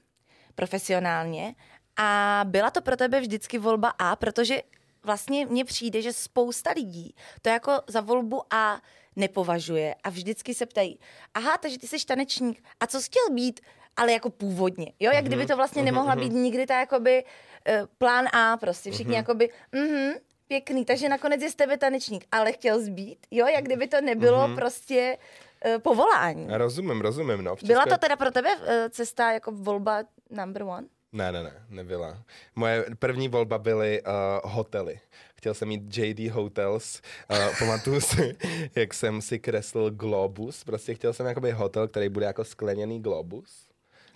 profesionálně. 0.55 1.55
A 1.98 2.41
byla 2.43 2.72
to 2.72 2.81
pro 2.81 2.98
tebe 2.98 3.19
vždycky 3.19 3.58
volba 3.58 3.89
A, 3.89 4.15
protože 4.15 4.62
vlastně 5.03 5.46
mně 5.46 5.65
přijde, 5.65 6.01
že 6.01 6.13
spousta 6.13 6.72
lidí 6.75 7.15
to 7.41 7.50
jako 7.50 7.72
za 7.88 8.01
volbu 8.01 8.53
A 8.53 8.81
nepovažuje 9.15 9.96
a 10.03 10.10
vždycky 10.10 10.53
se 10.53 10.65
ptají, 10.65 11.00
aha, 11.34 11.58
takže 11.58 11.79
ty 11.79 11.88
jsi 11.88 12.05
tanečník. 12.05 12.63
A 12.79 12.88
co 12.88 13.01
jsi 13.01 13.05
chtěl 13.05 13.36
být, 13.36 13.60
ale 13.96 14.12
jako 14.12 14.29
původně, 14.29 14.93
jo, 15.00 15.12
jak 15.13 15.25
kdyby 15.25 15.46
to 15.46 15.55
vlastně 15.55 15.84
nemohla 15.84 16.15
být 16.15 16.34
nikdy 16.34 16.65
ta 16.65 16.79
jakoby 16.79 17.24
uh, 17.24 17.88
plán 17.98 18.27
A 18.34 18.58
prostě, 18.58 18.91
všichni 18.91 19.15
jakoby, 19.15 19.50
mhm, 19.72 20.13
pěkný, 20.50 20.86
takže 20.86 21.10
nakonec 21.10 21.41
je 21.41 21.50
z 21.50 21.56
tebe 21.56 21.77
tanečník, 21.77 22.25
ale 22.32 22.51
chtěl 22.51 22.82
zbýt, 22.82 23.27
jo, 23.32 23.48
jak 23.48 23.63
kdyby 23.63 23.88
to 23.88 24.01
nebylo 24.01 24.38
mm-hmm. 24.38 24.56
prostě 24.56 25.18
uh, 25.65 25.82
povolání. 25.82 26.48
Rozumím, 26.50 27.01
rozumím. 27.01 27.44
No. 27.44 27.56
Byla 27.63 27.86
to 27.86 27.98
teda 27.98 28.15
pro 28.15 28.32
tebe 28.32 28.56
uh, 28.56 28.63
cesta 28.89 29.32
jako 29.32 29.51
volba 29.51 30.03
number 30.29 30.63
one? 30.63 30.88
Ne, 31.13 31.32
ne, 31.32 31.44
ne, 31.44 31.53
nebyla. 31.70 32.24
Moje 32.56 32.86
první 33.00 33.27
volba 33.27 33.58
byly 33.58 34.01
uh, 34.01 34.51
hotely. 34.51 35.00
Chtěl 35.36 35.53
jsem 35.53 35.68
mít 35.68 35.98
JD 35.98 36.32
Hotels. 36.32 37.01
Uh, 37.32 37.60
pamatuju 37.60 38.01
si, 38.12 38.36
jak 38.75 38.94
jsem 38.94 39.22
si 39.22 39.39
kreslil 39.39 39.91
globus. 39.91 40.63
Prostě 40.63 40.96
chtěl 40.96 41.13
jsem 41.13 41.25
jakoby 41.25 41.51
hotel, 41.51 41.88
který 41.88 42.10
bude 42.10 42.25
jako 42.25 42.44
skleněný 42.44 43.01
globus. 43.01 43.70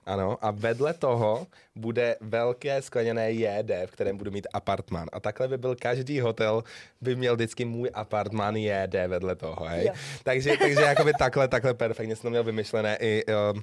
Ano, 0.06 0.38
a 0.42 0.52
vedle 0.52 0.94
toho 0.94 1.48
bude 1.76 2.16
velké 2.22 2.82
skleněné 2.82 3.32
JD, 3.32 3.72
v 3.86 3.92
kterém 3.92 4.18
budu 4.18 4.32
mít 4.32 4.48
apartmán. 4.54 5.08
A 5.14 5.20
takhle 5.20 5.48
by 5.48 5.58
byl 5.58 5.76
každý 5.76 6.20
hotel, 6.20 6.64
by 7.02 7.16
měl 7.16 7.36
vždycky 7.36 7.66
můj 7.66 7.90
apartmán 7.94 8.56
JD 8.56 8.94
vedle 9.08 9.36
toho, 9.36 9.66
hej. 9.66 9.86
Jo. 9.86 9.94
Takže, 10.24 10.58
takže 10.58 10.82
jakoby 10.82 11.14
takhle, 11.20 11.48
takhle 11.48 11.74
perfektně 11.74 12.16
jsem 12.16 12.22
to 12.22 12.30
měl 12.30 12.44
vymyšlené 12.44 12.98
i, 13.00 13.24
uh, 13.26 13.58
uh, 13.58 13.62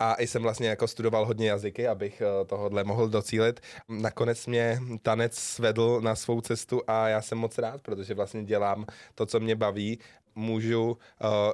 a 0.00 0.14
i 0.14 0.26
jsem 0.26 0.42
vlastně 0.42 0.68
jako 0.68 0.88
studoval 0.88 1.26
hodně 1.26 1.48
jazyky, 1.48 1.88
abych 1.88 2.22
uh, 2.40 2.46
tohohle 2.46 2.84
mohl 2.84 3.08
docílit. 3.08 3.60
Nakonec 3.88 4.46
mě 4.46 4.80
tanec 5.02 5.34
svedl 5.34 6.00
na 6.00 6.14
svou 6.14 6.40
cestu 6.40 6.82
a 6.86 7.08
já 7.08 7.22
jsem 7.22 7.38
moc 7.38 7.58
rád, 7.58 7.80
protože 7.82 8.14
vlastně 8.14 8.44
dělám 8.44 8.86
to, 9.14 9.26
co 9.26 9.40
mě 9.40 9.56
baví 9.56 9.98
můžu 10.38 10.90
uh, 10.90 10.96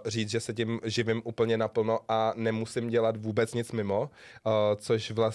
říct, 0.07 0.31
že 0.31 0.41
se 0.41 0.55
tím 0.55 0.81
živím 0.85 1.23
úplně 1.25 1.57
naplno 1.57 2.01
a 2.09 2.33
nemusím 2.37 2.89
dělat 2.89 3.17
vůbec 3.17 3.55
nic 3.55 3.73
mimo, 3.73 4.01
uh, 4.01 4.53
což 4.77 5.11
vlastně 5.11 5.34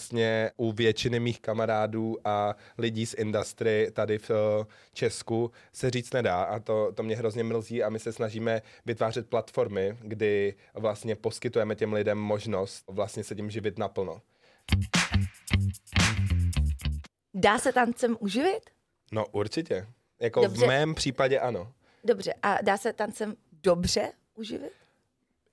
u 0.57 0.71
většiny 0.71 1.19
mých 1.19 1.41
kamarádů 1.41 2.17
a 2.25 2.55
lidí 2.77 3.05
z 3.05 3.13
industry 3.13 3.87
tady 3.93 4.17
v 4.17 4.29
uh, 4.29 4.37
Česku 4.93 5.51
se 5.73 5.89
říct 5.89 6.13
nedá 6.13 6.43
a 6.43 6.59
to, 6.59 6.91
to 6.95 7.03
mě 7.03 7.15
hrozně 7.15 7.43
mrzí 7.43 7.83
a 7.83 7.89
my 7.89 7.99
se 7.99 8.13
snažíme 8.13 8.61
vytvářet 8.85 9.29
platformy, 9.29 9.97
kdy 10.01 10.55
vlastně 10.73 11.15
poskytujeme 11.15 11.75
těm 11.75 11.93
lidem 11.93 12.17
možnost 12.17 12.83
vlastně 12.87 13.23
se 13.23 13.35
tím 13.35 13.49
živit 13.49 13.77
naplno. 13.77 14.21
Dá 17.33 17.59
se 17.59 17.73
tancem 17.73 18.17
uživit? 18.19 18.69
No 19.11 19.25
určitě. 19.31 19.87
Jako 20.19 20.41
Dobře. 20.41 20.65
v 20.65 20.67
mém 20.67 20.95
případě 20.95 21.39
ano. 21.39 21.73
Dobře, 22.03 22.33
a 22.41 22.57
dá 22.61 22.77
se 22.77 22.93
tancem 22.93 23.35
dobře 23.63 24.11
uživit? 24.35 24.71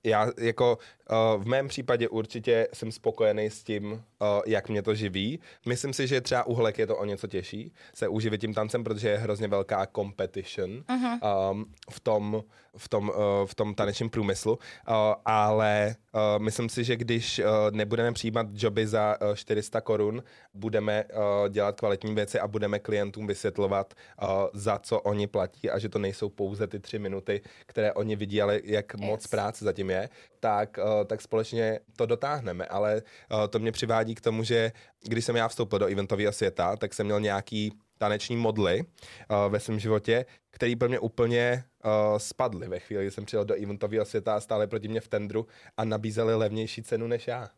Já 0.04 0.26
jako 0.38 0.78
uh, 1.10 1.42
v 1.42 1.46
mém 1.46 1.68
případě 1.68 2.08
určitě 2.08 2.68
jsem 2.74 2.92
spokojený 2.92 3.50
s 3.50 3.62
tím, 3.62 4.04
jak 4.46 4.68
mě 4.68 4.82
to 4.82 4.94
živí. 4.94 5.40
Myslím 5.66 5.92
si, 5.92 6.06
že 6.06 6.20
třeba 6.20 6.44
u 6.46 6.54
Hlek 6.54 6.78
je 6.78 6.87
to 6.87 6.96
o 6.96 7.04
něco 7.04 7.26
těžší 7.26 7.73
se 7.94 8.08
uživit 8.08 8.40
tím 8.40 8.54
tancem, 8.54 8.85
protože 8.85 9.08
je 9.08 9.18
hrozně 9.18 9.49
velká 9.49 9.87
competition 9.96 10.70
uh-huh. 10.70 11.50
um, 11.50 11.66
v 11.90 12.00
tom, 12.00 12.44
v 12.76 12.88
tom, 12.88 13.08
uh, 13.08 13.46
v 13.46 13.54
tom 13.54 13.75
tanečním 13.75 14.11
průmyslu, 14.11 14.52
uh, 14.52 14.94
ale 15.25 15.96
uh, 16.12 16.20
myslím 16.42 16.68
si, 16.68 16.85
že 16.85 16.96
když 16.96 17.38
uh, 17.38 17.44
nebudeme 17.70 18.12
přijímat 18.12 18.46
joby 18.52 18.87
za 18.87 19.16
uh, 19.20 19.35
400 19.35 19.80
korun, 19.80 20.23
budeme 20.54 21.04
uh, 21.04 21.49
dělat 21.49 21.80
kvalitní 21.80 22.14
věci 22.14 22.40
a 22.40 22.49
budeme 22.49 22.78
klientům 22.78 23.26
vysvětlovat, 23.26 23.94
uh, 24.23 24.28
za 24.52 24.78
co 24.78 25.00
oni 25.00 25.26
platí 25.26 25.70
a 25.70 25.78
že 25.78 25.88
to 25.88 25.99
nejsou 25.99 26.28
pouze 26.28 26.66
ty 26.66 26.80
tři 26.80 26.99
minuty, 26.99 27.40
které 27.66 27.92
oni 27.92 28.16
vidí, 28.16 28.42
ale 28.42 28.61
jak 28.64 28.94
yes. 28.94 29.00
moc 29.00 29.26
práce 29.26 29.64
zatím 29.64 29.90
je, 29.90 30.08
tak, 30.40 30.78
uh, 30.78 31.04
tak 31.04 31.23
společně 31.23 31.80
to 31.96 32.06
dotáhneme. 32.06 32.66
Ale 32.66 33.02
uh, 33.32 33.46
to 33.49 33.58
mě 33.58 33.73
přivádí 33.73 34.05
k 34.14 34.20
tomu, 34.20 34.44
že 34.44 34.72
když 35.04 35.25
jsem 35.25 35.36
já 35.36 35.48
vstoupil 35.48 35.78
do 35.78 35.86
eventového 35.86 36.32
světa, 36.32 36.76
tak 36.76 36.94
jsem 36.94 37.06
měl 37.06 37.20
nějaký 37.20 37.72
taneční 37.98 38.36
modly 38.36 38.80
uh, 38.82 39.52
ve 39.52 39.60
svém 39.60 39.78
životě, 39.78 40.26
který 40.50 40.76
pro 40.76 40.88
mě 40.88 40.98
úplně 40.98 41.64
uh, 41.84 42.18
spadly 42.18 42.68
ve 42.68 42.78
chvíli, 42.78 43.04
kdy 43.04 43.10
jsem 43.10 43.25
přijel 43.25 43.44
do 43.44 43.54
eventového 43.54 44.04
světa 44.04 44.34
a 44.36 44.40
stále 44.40 44.66
proti 44.66 44.88
mě 44.88 45.00
v 45.00 45.08
tendru 45.08 45.46
a 45.76 45.84
nabízeli 45.84 46.34
levnější 46.34 46.82
cenu 46.82 47.06
než 47.06 47.26
já. 47.26 47.50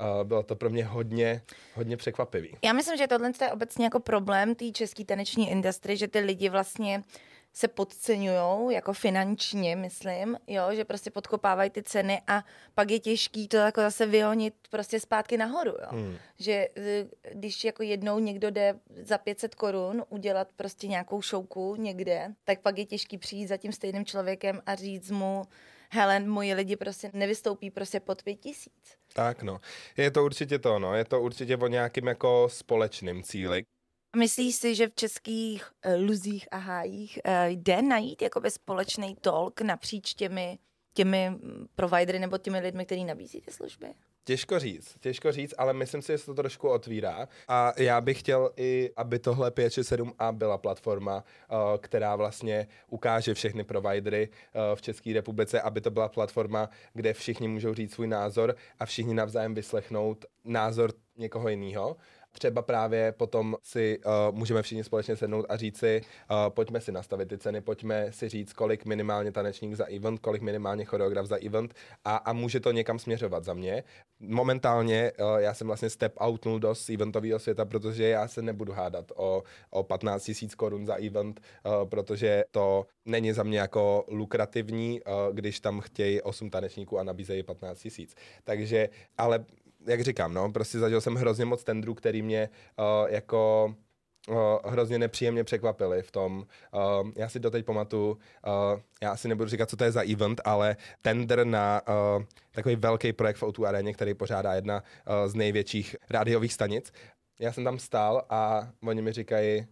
Uh, 0.00 0.24
bylo 0.24 0.42
to 0.42 0.56
pro 0.56 0.70
mě 0.70 0.84
hodně, 0.84 1.42
hodně 1.74 1.96
překvapivý. 1.96 2.56
Já 2.64 2.72
myslím, 2.72 2.96
že 2.96 3.06
tohle 3.06 3.32
je 3.40 3.52
obecně 3.52 3.84
jako 3.84 4.00
problém 4.00 4.54
té 4.54 4.70
české 4.70 5.04
taneční 5.04 5.50
industry, 5.50 5.96
že 5.96 6.08
ty 6.08 6.20
lidi 6.20 6.48
vlastně 6.48 7.02
se 7.52 7.68
podceňují, 7.68 8.74
jako 8.74 8.92
finančně, 8.92 9.76
myslím, 9.76 10.36
jo, 10.46 10.64
že 10.72 10.84
prostě 10.84 11.10
podkopávají 11.10 11.70
ty 11.70 11.82
ceny 11.82 12.22
a 12.26 12.44
pak 12.74 12.90
je 12.90 12.98
těžký 12.98 13.48
to 13.48 13.56
jako 13.56 13.80
zase 13.80 14.06
vyhonit 14.06 14.54
prostě 14.70 15.00
zpátky 15.00 15.36
nahoru, 15.36 15.70
jo. 15.70 15.88
Hmm. 15.90 16.16
Že 16.38 16.52
e, 16.52 17.06
když 17.34 17.64
jako 17.64 17.82
jednou 17.82 18.18
někdo 18.18 18.50
jde 18.50 18.78
za 19.02 19.18
500 19.18 19.54
korun 19.54 20.04
udělat 20.08 20.48
prostě 20.56 20.86
nějakou 20.86 21.22
šouku 21.22 21.76
někde, 21.76 22.34
tak 22.44 22.60
pak 22.60 22.78
je 22.78 22.86
těžký 22.86 23.18
přijít 23.18 23.46
za 23.46 23.56
tím 23.56 23.72
stejným 23.72 24.04
člověkem 24.04 24.62
a 24.66 24.74
říct 24.74 25.10
mu, 25.10 25.42
hele, 25.90 26.20
moji 26.20 26.54
lidi 26.54 26.76
prostě 26.76 27.10
nevystoupí 27.12 27.70
prostě 27.70 28.00
pod 28.00 28.22
pět 28.22 28.36
tisíc. 28.36 28.96
Tak 29.12 29.42
no, 29.42 29.60
je 29.96 30.10
to 30.10 30.24
určitě 30.24 30.58
to, 30.58 30.78
no, 30.78 30.94
je 30.94 31.04
to 31.04 31.20
určitě 31.20 31.56
o 31.56 31.66
nějakým 31.66 32.06
jako 32.06 32.48
společným 32.50 33.22
cíli. 33.22 33.64
Myslíš 34.16 34.54
si, 34.54 34.74
že 34.74 34.88
v 34.88 34.94
českých 34.94 35.70
uh, 35.86 36.06
luzích 36.06 36.48
a 36.50 36.56
hájích 36.56 37.18
uh, 37.24 37.32
jde 37.46 37.82
najít 37.82 38.22
jakoby 38.22 38.50
společný 38.50 39.16
talk 39.20 39.60
napříč 39.60 40.14
těmi, 40.14 40.58
těmi 40.94 41.30
mm, 41.30 41.66
providery 41.74 42.18
nebo 42.18 42.38
těmi 42.38 42.60
lidmi, 42.60 42.86
kteří 42.86 43.04
nabízí 43.04 43.40
ty 43.40 43.52
služby? 43.52 43.86
Těžko 44.24 44.58
říct, 44.58 44.96
těžko 45.00 45.32
říct, 45.32 45.54
ale 45.58 45.72
myslím 45.72 46.02
si, 46.02 46.12
že 46.12 46.18
se 46.18 46.26
to 46.26 46.34
trošku 46.34 46.68
otvírá. 46.68 47.28
A 47.48 47.72
já 47.76 48.00
bych 48.00 48.18
chtěl 48.20 48.50
i, 48.56 48.90
aby 48.96 49.18
tohle 49.18 49.50
567A 49.50 50.32
byla 50.32 50.58
platforma, 50.58 51.16
uh, 51.16 51.58
která 51.78 52.16
vlastně 52.16 52.68
ukáže 52.88 53.34
všechny 53.34 53.64
providery 53.64 54.28
v 54.74 54.82
České 54.82 55.12
republice, 55.12 55.60
aby 55.60 55.80
to 55.80 55.90
byla 55.90 56.08
platforma, 56.08 56.70
kde 56.94 57.12
všichni 57.12 57.48
můžou 57.48 57.74
říct 57.74 57.94
svůj 57.94 58.06
názor 58.06 58.56
a 58.78 58.86
všichni 58.86 59.14
navzájem 59.14 59.54
vyslechnout 59.54 60.24
názor 60.44 60.92
někoho 61.16 61.48
jiného 61.48 61.96
třeba 62.32 62.62
právě 62.62 63.12
potom 63.12 63.56
si 63.62 63.98
uh, 63.98 64.36
můžeme 64.36 64.62
všichni 64.62 64.84
společně 64.84 65.16
sednout 65.16 65.46
a 65.48 65.56
říct 65.56 65.78
si, 65.78 66.00
uh, 66.30 66.36
pojďme 66.48 66.80
si 66.80 66.92
nastavit 66.92 67.28
ty 67.28 67.38
ceny, 67.38 67.60
pojďme 67.60 68.12
si 68.12 68.28
říct, 68.28 68.52
kolik 68.52 68.84
minimálně 68.84 69.32
tanečník 69.32 69.74
za 69.74 69.84
event, 69.84 70.20
kolik 70.20 70.42
minimálně 70.42 70.84
choreograf 70.84 71.26
za 71.26 71.36
event 71.36 71.74
a, 72.04 72.16
a 72.16 72.32
může 72.32 72.60
to 72.60 72.72
někam 72.72 72.98
směřovat 72.98 73.44
za 73.44 73.54
mě. 73.54 73.84
Momentálně 74.20 75.12
uh, 75.18 75.36
já 75.36 75.54
jsem 75.54 75.66
vlastně 75.66 75.90
step 75.90 76.14
outnul 76.26 76.58
do 76.58 76.74
eventového 76.94 77.38
světa, 77.38 77.64
protože 77.64 78.04
já 78.08 78.28
se 78.28 78.42
nebudu 78.42 78.72
hádat 78.72 79.12
o, 79.16 79.42
o 79.70 79.82
15 79.82 80.30
000 80.42 80.50
korun 80.56 80.86
za 80.86 80.94
event, 80.94 81.40
uh, 81.64 81.88
protože 81.88 82.44
to 82.50 82.86
není 83.04 83.32
za 83.32 83.42
mě 83.42 83.58
jako 83.58 84.04
lukrativní, 84.08 85.00
uh, 85.00 85.34
když 85.34 85.60
tam 85.60 85.80
chtějí 85.80 86.22
8 86.22 86.50
tanečníků 86.50 86.98
a 86.98 87.02
nabízejí 87.02 87.42
15 87.42 87.78
tisíc. 87.78 88.14
Takže, 88.44 88.88
ale 89.18 89.44
jak 89.86 90.00
říkám, 90.00 90.34
no, 90.34 90.52
prostě 90.52 90.78
zažil 90.78 91.00
jsem 91.00 91.14
hrozně 91.14 91.44
moc 91.44 91.64
tendrů, 91.64 91.94
který 91.94 92.22
mě 92.22 92.48
uh, 92.78 93.08
jako 93.10 93.74
uh, 94.28 94.36
hrozně 94.64 94.98
nepříjemně 94.98 95.44
překvapili 95.44 96.02
v 96.02 96.10
tom. 96.10 96.38
Uh, 96.38 97.10
já 97.16 97.28
si 97.28 97.40
doteď 97.40 97.64
pamatuju, 97.64 98.18
já 99.02 99.12
asi 99.12 99.28
nebudu 99.28 99.50
říkat, 99.50 99.70
co 99.70 99.76
to 99.76 99.84
je 99.84 99.92
za 99.92 100.02
event, 100.12 100.40
ale 100.44 100.76
tender 101.02 101.46
na 101.46 101.82
takový 102.50 102.76
velký 102.76 103.12
projekt 103.12 103.36
v 103.36 103.42
O2 103.42 103.66
aréně, 103.66 103.94
který 103.94 104.14
pořádá 104.14 104.54
jedna 104.54 104.82
z 105.26 105.34
největších 105.34 105.96
rádiových 106.10 106.52
stanic. 106.52 106.92
Já 107.40 107.52
jsem 107.52 107.64
tam 107.64 107.78
stál 107.78 108.24
a 108.30 108.68
oni 108.82 109.02
mi 109.02 109.12
říkají, 109.12 109.66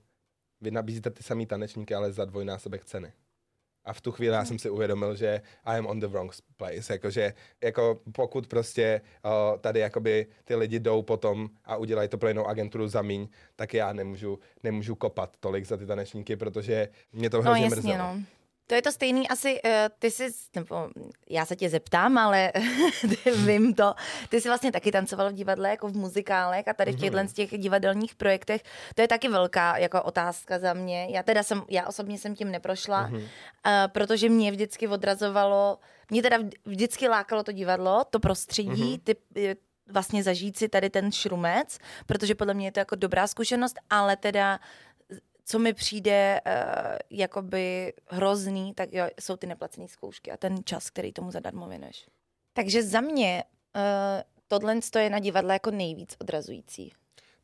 vy 0.61 0.71
nabízíte 0.71 1.11
ty 1.11 1.23
samý 1.23 1.47
tanečníky, 1.47 1.95
ale 1.95 2.13
za 2.13 2.25
dvojnásobek 2.25 2.85
ceny. 2.85 3.13
A 3.89 3.93
v 3.93 4.01
tu 4.01 4.13
chvíli 4.13 4.35
já 4.35 4.45
jsem 4.45 4.59
si 4.59 4.71
uvědomil, 4.71 5.17
že 5.17 5.43
I 5.65 5.79
am 5.79 5.87
on 5.87 6.01
the 6.01 6.07
wrong 6.07 6.33
place. 6.57 6.93
Jakože, 6.93 7.35
jako 7.63 8.01
pokud 8.13 8.47
prostě 8.47 9.01
uh, 9.25 9.59
tady 9.59 9.81
jakoby 9.81 10.27
ty 10.45 10.55
lidi 10.55 10.79
jdou 10.81 11.03
potom 11.03 11.51
a 11.65 11.77
udělají 11.77 12.09
to 12.09 12.19
pro 12.19 12.29
jinou 12.29 12.47
agenturu 12.47 12.89
za 12.89 13.03
míň, 13.03 13.29
tak 13.57 13.75
já 13.75 13.93
nemůžu, 13.93 14.39
nemůžu 14.65 14.95
kopat 14.95 15.37
tolik 15.41 15.67
za 15.67 15.77
ty 15.77 15.87
tanečníky, 15.87 16.37
protože 16.37 16.89
mě 17.13 17.31
to 17.31 17.37
no, 17.37 17.43
hrozně 17.43 17.61
no, 17.61 17.77
jasně, 17.77 17.93
mrzelo. 17.93 18.15
No. 18.15 18.23
To 18.69 18.75
je 18.75 18.83
to 18.83 18.93
stejný 18.93 19.29
asi, 19.29 19.61
uh, 19.65 19.71
ty 19.99 20.11
jsi, 20.11 20.29
nebo 20.57 20.89
já 21.31 21.45
se 21.45 21.57
tě 21.57 21.69
zeptám, 21.69 22.19
ale 22.19 22.53
vím 23.47 23.75
to, 23.75 23.95
ty 24.29 24.41
jsi 24.41 24.49
vlastně 24.49 24.73
taky 24.73 24.93
tancoval 24.93 25.31
v 25.31 25.33
divadle, 25.33 25.71
jako 25.71 25.89
v 25.89 25.97
muzikálech 25.97 26.69
a 26.69 26.73
tady 26.75 26.93
v 26.93 26.95
mhm. 26.95 27.03
těchto 27.03 27.29
z 27.29 27.33
těch 27.33 27.59
divadelních 27.59 28.15
projektech, 28.15 28.63
to 28.95 29.03
je 29.03 29.09
taky 29.09 29.29
velká 29.29 29.79
jako 29.79 30.03
otázka 30.03 30.59
za 30.59 30.75
mě. 30.75 31.07
Já 31.11 31.23
teda 31.23 31.43
jsem, 31.43 31.63
já 31.69 31.87
osobně 31.87 32.19
jsem 32.19 32.35
tím 32.35 32.51
neprošla, 32.51 33.09
mm-hmm. 33.09 33.17
uh, 33.17 33.23
protože 33.87 34.29
mě 34.29 34.51
vždycky 34.51 34.89
odrazovalo, 34.89 35.79
mě 36.11 36.23
teda 36.23 36.39
vždycky 36.65 37.09
lákalo 37.09 37.43
to 37.43 37.53
divadlo, 37.53 38.05
to 38.11 38.21
prostředí, 38.21 38.95
mm-hmm. 38.95 39.01
ty, 39.05 39.17
eh, 39.51 39.55
vlastně 39.93 40.23
zažít 40.23 40.57
si 40.57 40.69
tady 40.69 40.91
ten 40.91 41.13
šrumec, 41.13 41.79
protože 42.07 42.35
podle 42.35 42.55
mě 42.55 42.67
je 42.67 42.73
to 42.73 42.81
jako 42.81 42.97
dobrá 42.97 43.27
zkušenost, 43.27 43.77
ale 43.91 44.17
teda 44.17 44.61
co 45.49 45.59
mi 45.59 45.73
přijde 45.73 46.41
uh, 46.47 46.97
jakoby 47.11 47.93
hrozný, 48.07 48.75
tak 48.75 48.93
jo, 48.93 49.07
jsou 49.21 49.37
ty 49.37 49.47
neplacené 49.47 49.89
zkoušky 49.89 50.31
a 50.31 50.37
ten 50.37 50.57
čas, 50.65 50.91
který 50.91 51.13
tomu 51.13 51.31
zadarmo 51.31 51.69
věneš. 51.69 52.07
Takže 52.53 52.83
za 52.83 53.01
mě 53.01 53.45
uh, 53.77 53.83
tohle 54.49 54.81
je 54.99 55.11
na 55.11 55.19
divadle 55.19 55.53
jako 55.53 55.71
nejvíc 55.71 56.17
odrazující. 56.21 56.93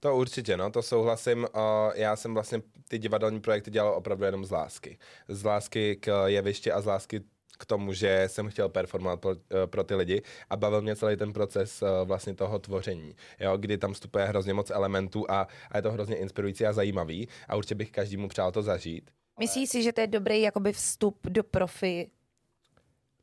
To 0.01 0.17
určitě, 0.17 0.57
no, 0.57 0.71
to 0.71 0.83
souhlasím. 0.83 1.39
Uh, 1.39 1.93
já 1.95 2.17
jsem 2.17 2.35
vlastně 2.35 2.63
ty 2.89 2.99
divadelní 2.99 3.41
projekty 3.41 3.71
dělal 3.71 3.95
opravdu 3.95 4.25
jenom 4.25 4.45
z 4.45 4.51
lásky. 4.51 4.99
Z 5.29 5.45
lásky 5.45 5.97
k 5.97 6.27
jevišti 6.27 6.73
a 6.73 6.81
z 6.81 6.87
lásky 6.87 7.21
k 7.59 7.67
tomu, 7.67 7.93
že 7.93 8.25
jsem 8.27 8.49
chtěl 8.49 8.69
performovat 8.69 9.21
pro, 9.21 9.31
eh, 9.31 9.67
pro 9.67 9.85
ty 9.85 9.95
lidi 9.95 10.23
a 10.51 10.57
bavil 10.57 10.83
mě 10.83 10.97
celý 10.97 11.17
ten 11.17 11.33
proces 11.33 11.83
uh, 11.83 11.89
vlastně 12.05 12.35
toho 12.35 12.59
tvoření, 12.59 13.15
jo, 13.41 13.57
kdy 13.57 13.79
tam 13.79 13.93
vstupuje 13.93 14.25
hrozně 14.25 14.55
moc 14.55 14.71
elementů 14.71 15.31
a, 15.31 15.49
a 15.71 15.77
je 15.77 15.83
to 15.83 15.93
hrozně 15.93 16.17
inspirující 16.17 16.67
a 16.67 16.73
zajímavý 16.73 17.29
a 17.49 17.57
určitě 17.57 17.75
bych 17.75 17.91
každému 17.91 18.29
přál 18.29 18.53
to 18.53 18.63
zažít. 18.63 19.11
Myslíš 19.39 19.71
si, 19.71 19.83
že 19.83 19.93
to 19.93 20.01
je 20.01 20.07
dobrý 20.07 20.41
jakoby 20.41 20.73
vstup 20.73 21.27
do 21.27 21.45
profi 21.45 22.11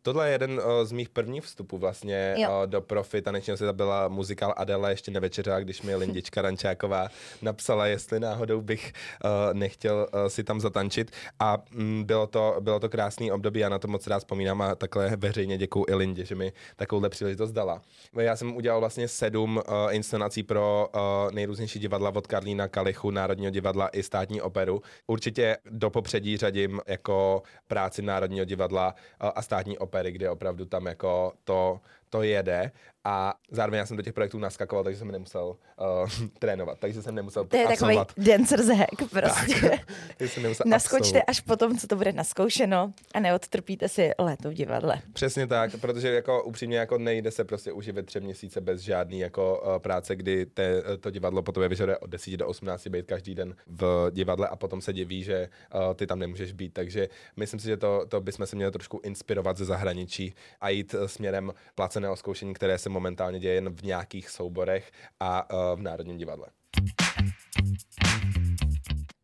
Tohle 0.03 0.27
je 0.27 0.31
jeden 0.31 0.51
uh, 0.51 0.65
z 0.83 0.91
mých 0.91 1.09
prvních 1.09 1.43
vstupů 1.43 1.77
vlastně 1.77 2.35
uh, 2.39 2.45
do 2.65 2.81
profi 2.81 3.21
tanečního 3.21 3.57
světa 3.57 3.73
byla 3.73 4.07
muzikál 4.07 4.53
Adela 4.57 4.89
ještě 4.89 5.11
nevečeřela, 5.11 5.59
když 5.59 5.81
mi 5.81 5.95
Lindička 5.95 6.41
Rančáková 6.41 7.07
napsala, 7.41 7.87
jestli 7.87 8.19
náhodou 8.19 8.61
bych 8.61 8.93
uh, 9.23 9.29
nechtěl 9.53 10.07
uh, 10.13 10.27
si 10.27 10.43
tam 10.43 10.59
zatančit 10.59 11.11
a 11.39 11.57
mm, 11.71 12.03
bylo, 12.03 12.27
to, 12.27 12.55
bylo 12.59 12.79
to 12.79 12.89
krásný 12.89 13.31
období, 13.31 13.59
já 13.59 13.69
na 13.69 13.79
to 13.79 13.87
moc 13.87 14.07
rád 14.07 14.19
vzpomínám 14.19 14.61
a 14.61 14.75
takhle 14.75 15.15
veřejně 15.15 15.57
děkuju 15.57 15.85
i 15.89 15.93
Lindě, 15.95 16.25
že 16.25 16.35
mi 16.35 16.53
takovouhle 16.75 17.09
příležitost 17.09 17.51
dala. 17.51 17.81
Já 18.13 18.35
jsem 18.35 18.55
udělal 18.55 18.79
vlastně 18.79 19.07
sedm 19.07 19.57
uh, 19.57 19.63
inscenací 19.89 20.43
pro 20.43 20.89
uh, 20.95 21.01
nejrůznější 21.31 21.79
divadla 21.79 22.15
od 22.15 22.27
Karlína 22.27 22.67
Kalichu, 22.67 23.11
Národního 23.11 23.51
divadla 23.51 23.87
i 23.87 24.03
státní 24.03 24.41
operu. 24.41 24.81
Určitě 25.07 25.57
do 25.65 25.89
popředí 25.89 26.37
řadím 26.37 26.81
jako 26.87 27.43
práci 27.67 28.01
Národního 28.01 28.45
divadla 28.45 28.95
uh, 29.23 29.29
a 29.35 29.41
státní 29.41 29.77
operu 29.77 29.90
opery, 29.91 30.11
kde 30.11 30.29
opravdu 30.29 30.65
tam 30.65 30.85
jako 30.85 31.33
to, 31.43 31.79
to 32.11 32.23
jede 32.23 32.71
a 33.03 33.33
zároveň 33.51 33.77
já 33.77 33.85
jsem 33.85 33.97
do 33.97 34.03
těch 34.03 34.13
projektů 34.13 34.39
naskakoval, 34.39 34.83
takže 34.83 34.99
jsem 34.99 35.11
nemusel 35.11 35.45
uh, 35.47 36.09
trénovat, 36.39 36.79
takže 36.79 37.01
jsem 37.01 37.15
nemusel 37.15 37.45
To 37.45 37.57
je 37.57 37.65
absolvovat. 37.67 38.07
takový 38.07 38.27
dancer's 38.27 38.67
hack 38.67 39.09
prostě. 39.11 39.79
Tak, 40.17 40.29
jsem 40.29 40.43
nemusel 40.43 40.63
Naskočte 40.67 40.97
absolvovat. 40.97 41.23
až 41.29 41.39
potom, 41.39 41.77
co 41.77 41.87
to 41.87 41.95
bude 41.95 42.11
naskoušeno 42.11 42.93
a 43.13 43.19
neodtrpíte 43.19 43.89
si 43.89 44.11
léto 44.19 44.49
v 44.49 44.53
divadle. 44.53 45.01
Přesně 45.13 45.47
tak, 45.47 45.71
protože 45.81 46.13
jako 46.13 46.43
upřímně 46.43 46.77
jako 46.77 46.97
nejde 46.97 47.31
se 47.31 47.43
prostě 47.43 47.71
uživit 47.71 48.05
tři 48.05 48.19
měsíce 48.19 48.61
bez 48.61 48.81
žádný 48.81 49.19
jako 49.19 49.61
uh, 49.65 49.79
práce, 49.79 50.15
kdy 50.15 50.45
te, 50.45 50.83
to 50.99 51.11
divadlo 51.11 51.41
potom 51.41 51.69
vyžaduje 51.69 51.97
od 51.97 52.09
10 52.09 52.37
do 52.37 52.47
18 52.47 52.87
být 52.87 53.05
každý 53.05 53.35
den 53.35 53.55
v 53.67 54.11
divadle 54.11 54.47
a 54.47 54.55
potom 54.55 54.81
se 54.81 54.93
diví, 54.93 55.23
že 55.23 55.49
uh, 55.75 55.93
ty 55.93 56.07
tam 56.07 56.19
nemůžeš 56.19 56.51
být. 56.53 56.73
Takže 56.73 57.09
myslím 57.35 57.59
si, 57.59 57.67
že 57.67 57.77
to, 57.77 58.05
to 58.09 58.21
bychom 58.21 58.45
se 58.45 58.55
měli 58.55 58.71
trošku 58.71 58.99
inspirovat 59.03 59.57
ze 59.57 59.65
zahraničí 59.65 60.35
a 60.61 60.69
jít 60.69 60.93
uh, 60.93 61.05
směrem 61.05 61.53
placeného 62.01 62.15
zkoušení, 62.15 62.53
které 62.53 62.77
se 62.77 62.89
momentálně 62.89 63.39
děje 63.39 63.53
jen 63.53 63.69
v 63.69 63.83
nějakých 63.83 64.29
souborech 64.29 64.91
a 65.19 65.53
uh, 65.53 65.79
v 65.79 65.81
Národním 65.81 66.17
divadle. 66.17 66.47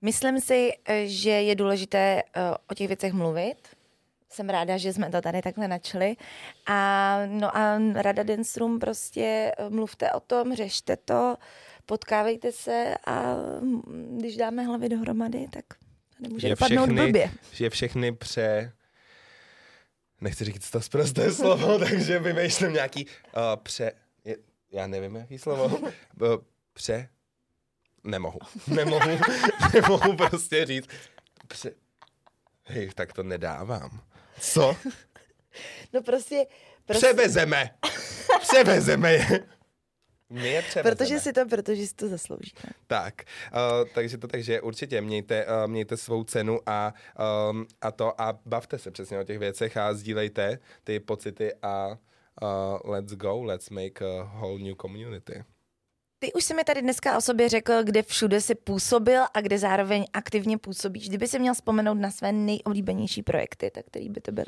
Myslím 0.02 0.40
si, 0.40 0.72
že 1.06 1.30
je 1.30 1.56
důležité 1.56 2.24
uh, 2.24 2.56
o 2.70 2.74
těch 2.74 2.88
věcech 2.88 3.14
mluvit. 3.14 3.56
Jsem 4.30 4.50
ráda, 4.50 4.78
že 4.78 4.94
jsme 4.94 5.10
to 5.10 5.22
tady 5.22 5.42
takhle 5.42 5.68
načli. 5.68 6.16
A, 6.66 7.20
no 7.26 7.58
a 7.58 7.80
Rada 7.96 8.24
Dance 8.24 8.60
Room 8.60 8.80
prostě 8.80 9.52
mluvte 9.70 10.12
o 10.12 10.20
tom, 10.20 10.56
řešte 10.56 10.98
to, 10.98 11.38
potkávejte 11.86 12.52
se 12.52 12.96
a 13.06 13.36
mm, 13.60 14.18
když 14.20 14.38
dáme 14.38 14.64
hlavy 14.64 14.90
dohromady, 14.90 15.48
tak 15.52 15.66
to 16.18 16.24
nemůže 16.24 16.48
Je 16.48 16.52
dopadnout 16.56 16.86
všechny- 16.86 17.04
blbě. 17.04 17.32
Že 17.52 17.70
všechny 17.70 18.12
pře... 18.12 18.72
Nechci 20.22 20.46
říct 20.46 20.70
to 20.72 20.82
zprosté 20.82 21.32
slovo, 21.34 21.80
takže 21.80 22.20
vymýšlím 22.20 22.74
nějaký 22.74 23.06
uh, 23.06 23.42
pře... 23.56 23.92
Je, 24.26 24.38
já 24.72 24.88
nevím, 24.88 25.16
jaký 25.16 25.38
slovo. 25.38 25.66
Uh, 25.66 25.88
pře... 26.74 27.10
Nemohu. 28.04 28.40
Nemohu, 28.68 29.20
nemohu 29.74 30.16
prostě 30.18 30.66
říct. 30.66 30.88
Pře... 31.48 31.72
Hej, 32.66 32.90
tak 32.96 33.14
to 33.14 33.24
nedávám. 33.24 34.02
Co? 34.40 34.78
No 35.94 36.02
prostě, 36.02 36.46
prostě 36.86 37.08
Převezeme. 37.08 37.70
Převezeme 38.42 39.14
je. 39.14 39.48
My 40.30 40.50
je 40.50 40.62
převezeme. 40.62 40.96
protože 40.96 41.20
si 41.20 41.34
to, 41.34 41.46
protože 41.46 41.88
si 41.88 41.94
to 41.94 42.08
zasloužíme. 42.08 42.74
Tak, 42.88 43.14
uh, 43.54 43.88
takže 43.94 44.18
to 44.18 44.28
takže 44.28 44.62
určitě 44.62 45.02
mějte, 45.02 45.46
uh, 45.46 45.72
mějte 45.72 45.98
svou 45.98 46.24
cenu 46.24 46.60
a, 46.66 46.94
um, 47.50 47.66
a 47.82 47.92
to 47.92 48.22
a 48.22 48.40
bavte 48.46 48.78
se 48.78 48.92
přesně 48.92 49.20
o 49.20 49.24
těch 49.24 49.40
věcech 49.40 49.78
a 49.78 49.94
sdílejte 49.94 50.60
ty 50.84 51.00
pocity 51.00 51.54
a 51.62 51.88
uh, 51.88 52.92
let's 52.92 53.14
go, 53.14 53.44
let's 53.44 53.70
make 53.70 54.06
a 54.06 54.24
whole 54.24 54.60
new 54.60 54.76
community. 54.82 55.44
Ty 56.20 56.34
už 56.34 56.44
jsi 56.44 56.54
mi 56.54 56.64
tady 56.64 56.82
dneska 56.82 57.18
o 57.18 57.22
sobě 57.22 57.50
řekl, 57.50 57.84
kde 57.84 58.04
všude 58.04 58.42
jsi 58.42 58.56
působil 58.56 59.24
a 59.34 59.42
kde 59.42 59.58
zároveň 59.58 60.06
aktivně 60.14 60.58
působíš. 60.58 61.10
Kdyby 61.10 61.28
si 61.28 61.40
měl 61.40 61.54
vzpomenout 61.54 61.94
na 61.94 62.12
své 62.12 62.32
nejoblíbenější 62.32 63.24
projekty, 63.24 63.72
tak 63.72 63.86
který 63.86 64.10
by 64.10 64.22
to 64.22 64.32
byly? 64.32 64.48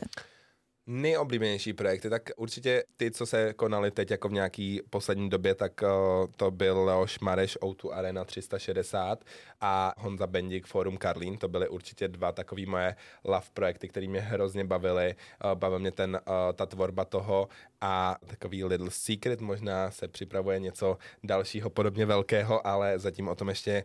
Nejoblíbenější 0.91 1.73
projekty, 1.73 2.09
tak 2.09 2.29
určitě 2.37 2.83
ty, 2.97 3.11
co 3.11 3.25
se 3.25 3.53
konaly 3.53 3.91
teď 3.91 4.11
jako 4.11 4.29
v 4.29 4.31
nějaký 4.31 4.81
poslední 4.89 5.29
době, 5.29 5.55
tak 5.55 5.81
uh, 5.81 6.27
to 6.35 6.51
byl 6.51 6.83
Leoš 6.83 7.19
Mareš 7.19 7.57
O2 7.57 7.91
Arena 7.91 8.25
360 8.25 9.23
a 9.61 9.93
Honza 9.97 10.27
Bendik 10.27 10.67
Forum 10.67 10.97
Karlín. 10.97 11.37
To 11.37 11.47
byly 11.47 11.69
určitě 11.69 12.07
dva 12.07 12.31
takový 12.31 12.65
moje 12.65 12.95
love 13.23 13.45
projekty, 13.53 13.87
které 13.87 14.07
mě 14.07 14.19
hrozně 14.19 14.65
bavily. 14.65 15.15
Uh, 15.45 15.51
bavil 15.51 15.79
mě 15.79 15.91
ten, 15.91 16.19
uh, 16.27 16.33
ta 16.53 16.65
tvorba 16.65 17.05
toho 17.05 17.49
a 17.81 18.17
takový 18.27 18.63
little 18.63 18.91
secret, 18.91 19.41
možná 19.41 19.91
se 19.91 20.07
připravuje 20.07 20.59
něco 20.59 20.97
dalšího 21.23 21.69
podobně 21.69 22.05
velkého, 22.05 22.67
ale 22.67 22.99
zatím 22.99 23.27
o 23.27 23.35
tom 23.35 23.49
ještě 23.49 23.83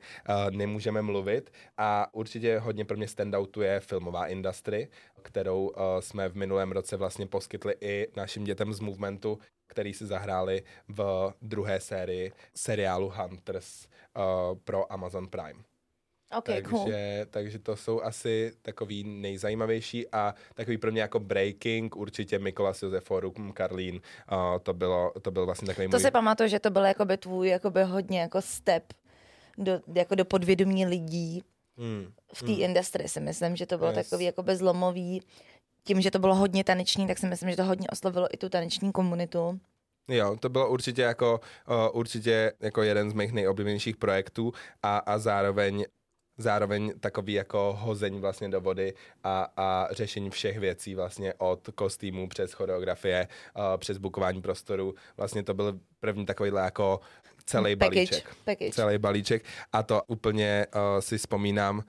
nemůžeme 0.50 1.02
mluvit. 1.02 1.52
A 1.78 2.06
určitě 2.12 2.58
hodně 2.58 2.84
pro 2.84 2.96
mě 2.96 3.08
standoutuje 3.08 3.80
filmová 3.80 4.26
industry, 4.26 4.88
kterou 5.22 5.72
jsme 6.00 6.28
v 6.28 6.34
minulém 6.34 6.72
roce 6.72 6.93
vlastně 6.96 7.26
poskytli 7.26 7.74
i 7.80 8.08
našim 8.16 8.44
dětem 8.44 8.72
z 8.72 8.80
movementu, 8.80 9.38
který 9.66 9.94
si 9.94 10.06
zahráli 10.06 10.62
v 10.88 11.32
druhé 11.42 11.80
sérii 11.80 12.32
seriálu 12.54 13.12
Hunters 13.16 13.86
uh, 14.16 14.22
pro 14.64 14.92
Amazon 14.92 15.28
Prime. 15.28 15.60
OK, 16.38 16.44
takže, 16.44 16.62
cool. 16.70 16.92
takže 17.30 17.58
to 17.58 17.76
jsou 17.76 18.02
asi 18.02 18.52
takový 18.62 19.04
nejzajímavější 19.04 20.08
a 20.12 20.34
takový 20.54 20.78
pro 20.78 20.92
mě 20.92 21.00
jako 21.00 21.20
breaking, 21.20 21.96
určitě 21.96 22.38
Mikolas 22.38 22.82
Josef 22.82 23.04
Forum, 23.04 23.52
Karlín, 23.52 23.94
uh, 24.32 24.58
to, 24.62 24.74
bylo, 24.74 25.12
to 25.22 25.30
byl 25.30 25.46
vlastně 25.46 25.66
takový 25.66 25.88
To 25.88 25.96
můj... 25.96 26.02
si 26.02 26.10
pamatuju, 26.10 26.48
že 26.48 26.60
to 26.60 26.70
byl 26.70 26.84
jakoby 26.84 27.16
tvůj 27.16 27.48
jakoby 27.48 27.82
hodně 27.82 28.20
jako 28.20 28.42
step 28.42 28.84
do, 29.58 29.80
jako 29.94 30.14
do 30.14 30.24
podvědomí 30.24 30.86
lidí 30.86 31.42
Hmm. 31.78 32.12
v 32.34 32.42
té 32.42 32.52
industrii 32.52 33.08
si 33.08 33.20
myslím, 33.20 33.56
že 33.56 33.66
to 33.66 33.78
bylo 33.78 33.90
Yes. 33.90 34.08
takový 34.08 34.24
jakoby 34.24 34.56
zlomový. 34.56 35.22
Tím, 35.86 36.00
že 36.00 36.10
to 36.10 36.18
bylo 36.18 36.34
hodně 36.34 36.64
taneční, 36.64 37.06
tak 37.06 37.18
si 37.18 37.26
myslím, 37.26 37.50
že 37.50 37.56
to 37.56 37.64
hodně 37.64 37.88
oslovilo 37.88 38.34
i 38.34 38.36
tu 38.36 38.48
taneční 38.48 38.92
komunitu. 38.92 39.60
Jo, 40.08 40.36
to 40.40 40.48
bylo 40.48 40.68
určitě 40.70 41.02
jako, 41.02 41.40
uh, 41.68 41.98
určitě 41.98 42.52
jako 42.60 42.82
jeden 42.82 43.10
z 43.10 43.12
mých 43.12 43.32
nejoblíbenějších 43.32 43.96
projektů 43.96 44.52
a, 44.82 44.98
a 44.98 45.18
zároveň 45.18 45.84
zároveň 46.38 46.92
takový 47.00 47.32
jako 47.32 47.76
hození 47.80 48.20
vlastně 48.20 48.48
do 48.48 48.60
vody 48.60 48.94
a, 49.24 49.46
a 49.56 49.88
řešení 49.90 50.30
všech 50.30 50.58
věcí 50.58 50.94
vlastně 50.94 51.34
od 51.38 51.68
kostýmů 51.74 52.28
přes 52.28 52.52
choreografie, 52.52 53.28
uh, 53.56 53.62
přes 53.76 53.98
bukování 53.98 54.42
prostoru. 54.42 54.94
Vlastně 55.16 55.42
to 55.42 55.54
byl 55.54 55.80
první 56.00 56.26
takovýhle 56.26 56.60
jako 56.60 57.00
celý 57.46 57.76
Package, 57.76 57.94
balíček. 57.96 58.36
package. 58.44 58.70
Celý 58.70 58.98
balíček 58.98 59.44
a 59.72 59.82
to 59.82 60.02
úplně 60.06 60.66
uh, 60.74 60.80
si 61.00 61.18
vzpomínám, 61.18 61.76
uh, 61.78 61.82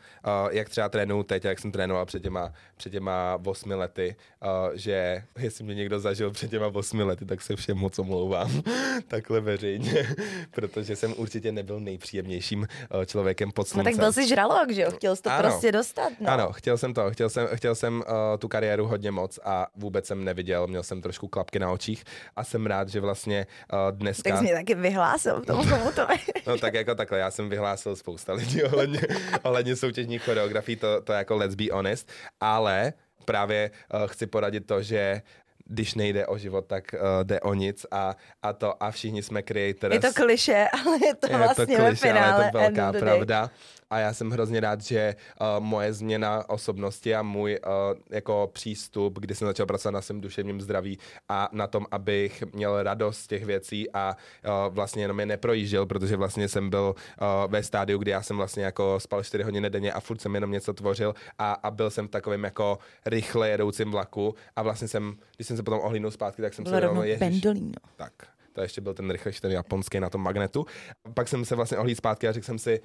jak 0.52 0.70
třeba 0.70 0.89
trénuju 0.89 1.24
teď, 1.24 1.46
jak 1.46 1.60
jsem 1.60 1.72
trénoval 1.72 2.06
před 2.06 2.24
těma, 2.24 2.54
před 2.78 2.89
těma 2.89 3.39
osmi 3.46 3.76
lety, 3.76 4.15
uh, 4.44 4.50
že 4.74 5.24
jestli 5.39 5.63
mě 5.63 5.76
někdo 5.76 6.00
zažil 6.00 6.32
před 6.32 6.52
těma 6.52 6.68
osmi 6.68 7.04
lety, 7.04 7.26
tak 7.26 7.41
se 7.41 7.56
všem 7.56 7.78
moc 7.78 8.00
omlouvám 8.00 8.62
takhle 9.08 9.41
veřejně, 9.41 10.08
protože 10.52 10.96
jsem 10.96 11.13
určitě 11.18 11.52
nebyl 11.52 11.80
nejpříjemnějším 11.80 12.60
uh, 12.60 13.06
člověkem 13.06 13.52
pod 13.52 13.62
No 13.62 13.65
sluncem. 13.65 13.94
tak 13.94 14.00
byl 14.00 14.13
jsi 14.13 14.28
žralok, 14.28 14.72
že 14.72 14.82
jo? 14.82 14.91
Chtěl 14.91 15.15
jsi 15.15 15.22
to 15.22 15.30
Ano. 15.32 15.41
prostě 15.41 15.72
dostat, 15.72 16.13
no. 16.20 16.30
Ano, 16.30 16.52
chtěl 16.52 16.78
jsem 16.78 16.94
to, 16.94 17.12
chtěl 17.12 17.30
jsem, 17.30 17.48
chtěl 17.54 17.76
jsem 17.76 17.96
uh, 18.08 18.13
tu 18.39 18.48
kariéru 18.48 18.88
hodně 18.88 19.12
moc 19.12 19.39
a 19.44 19.68
vůbec 19.76 20.06
jsem 20.08 20.24
neviděl, 20.24 20.68
měl 20.68 20.84
jsem 20.84 21.02
trošku 21.02 21.28
klapky 21.28 21.60
na 21.60 21.72
očích 21.72 22.04
a 22.36 22.44
jsem 22.44 22.65
rád, 22.65 22.89
že 22.89 23.00
vlastně 23.02 23.48
uh, 23.74 23.98
dneska... 23.98 24.30
Tak 24.30 24.38
jsi 24.39 24.44
mě 24.44 24.54
taky 24.54 24.76
vyhlásil 24.76 25.41
tomu 25.46 25.70
komutovi. 25.70 26.16
No 26.48 26.58
tak 26.58 26.74
jako 26.74 26.96
takhle, 26.96 27.20
já 27.20 27.32
jsem 27.32 27.50
vyhlásil 27.50 27.96
spousta 27.96 28.34
lidí 28.34 28.64
ohledně, 28.70 29.00
ohledně 29.44 29.76
soutěžních 29.76 30.24
choreografií, 30.24 30.76
to, 30.76 31.02
to 31.02 31.14
jako 31.14 31.36
let's 31.36 31.56
be 31.56 31.66
honest, 31.74 32.10
ale 32.42 32.94
právě 33.26 33.72
uh, 33.94 34.08
chci 34.08 34.28
poradit 34.28 34.68
to, 34.68 34.82
že 34.82 35.22
když 35.68 35.96
nejde 35.96 36.28
o 36.28 36.38
život, 36.38 36.66
tak 36.68 36.84
uh, 36.94 37.00
jde 37.24 37.40
o 37.40 37.54
nic 37.54 37.86
a, 37.92 38.16
a 38.44 38.54
to 38.54 38.84
a 38.84 38.92
všichni 38.92 39.24
jsme 39.24 39.42
creators. 39.42 39.94
Je 39.94 40.00
to 40.00 40.14
kliše, 40.14 40.68
ale 40.86 40.98
je 41.06 41.16
to 41.16 41.32
je 41.32 41.38
vlastně 41.38 41.78
to 41.78 41.84
kliše, 41.84 41.90
ve 41.90 41.96
finále. 41.96 42.34
ale 42.34 42.46
je 42.46 42.52
to 42.52 42.58
velká 42.58 42.94
pravda. 42.94 43.50
A 43.89 44.00
já 44.00 44.13
jsem 44.13 44.30
hrozně 44.30 44.60
rád, 44.60 44.82
že 44.82 45.15
uh, 45.41 45.63
moje 45.63 45.93
změna 45.93 46.50
osobnosti 46.50 47.15
a 47.15 47.21
můj 47.21 47.60
uh, 47.65 47.71
jako 48.10 48.50
přístup, 48.54 49.19
kdy 49.19 49.36
jsem 49.36 49.48
začal 49.48 49.65
pracovat 49.65 49.91
na 49.91 50.02
svém 50.02 50.21
duševním 50.21 50.62
zdraví 50.62 50.98
a 51.30 51.50
na 51.52 51.67
tom, 51.67 51.86
abych 51.91 52.43
měl 52.54 52.84
radost 52.84 53.17
z 53.17 53.28
těch 53.28 53.45
věcí 53.45 53.91
a 53.93 54.15
uh, 54.45 54.74
vlastně 54.74 55.04
jenom 55.04 55.19
je 55.19 55.26
neprojížděl, 55.26 55.86
protože 55.86 56.15
vlastně 56.17 56.48
jsem 56.48 56.69
byl 56.69 56.95
uh, 57.21 57.52
ve 57.52 57.63
stádiu, 57.63 58.00
kdy 58.00 58.12
já 58.12 58.21
jsem 58.21 58.38
vlastně 58.38 58.63
jako 58.63 59.00
spal 59.00 59.24
4 59.24 59.43
hodiny 59.43 59.69
denně 59.69 59.93
a 59.93 60.00
furt 60.00 60.21
jsem 60.21 60.36
jenom 60.36 60.52
něco 60.52 60.74
tvořil 60.74 61.13
a, 61.38 61.54
a 61.54 61.71
byl 61.71 61.89
jsem 61.89 62.08
v 62.08 62.12
takovém 62.12 62.43
jako 62.43 62.78
rychle 63.06 63.50
jedoucím 63.50 63.91
vlaku 63.91 64.36
a 64.56 64.63
vlastně 64.63 64.88
jsem, 64.88 65.15
když 65.36 65.48
jsem 65.48 65.58
se 65.58 65.63
potom 65.63 65.80
ohlídnul 65.80 66.12
zpátky, 66.12 66.41
tak 66.41 66.54
jsem 66.54 66.63
Bylo 66.63 66.76
si 66.76 66.82
rovnou 66.82 67.04
pendolino. 67.19 67.71
tak, 67.95 68.13
to 68.54 68.62
ještě 68.62 68.82
byl 68.82 68.93
ten 68.93 69.12
rychlejší, 69.12 69.41
ten 69.41 69.52
japonský 69.52 70.00
na 70.00 70.10
tom 70.10 70.21
magnetu. 70.21 70.65
Pak 71.13 71.28
jsem 71.28 71.45
se 71.45 71.56
vlastně 71.56 71.78
ohlídl 71.78 71.98
zpátky 71.98 72.28
a 72.28 72.32
řekl 72.32 72.45
jsem 72.45 72.60
si, 72.60 72.82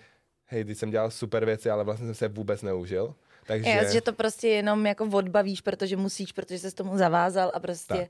hej, 0.50 0.64
teď 0.64 0.78
jsem 0.78 0.90
dělal 0.90 1.10
super 1.10 1.44
věci, 1.44 1.70
ale 1.70 1.84
vlastně 1.84 2.06
jsem 2.06 2.14
se 2.14 2.28
vůbec 2.28 2.62
neužil. 2.62 3.14
Takže, 3.46 3.70
Je, 3.70 3.92
že 3.92 4.00
to 4.00 4.12
prostě 4.12 4.48
jenom 4.48 4.86
jako 4.86 5.04
odbavíš, 5.04 5.60
protože 5.60 5.96
musíš, 5.96 6.32
protože 6.32 6.58
se 6.58 6.70
s 6.70 6.74
tomu 6.74 6.98
zavázal 6.98 7.50
a 7.54 7.60
prostě... 7.60 7.94
Tak. 7.94 8.08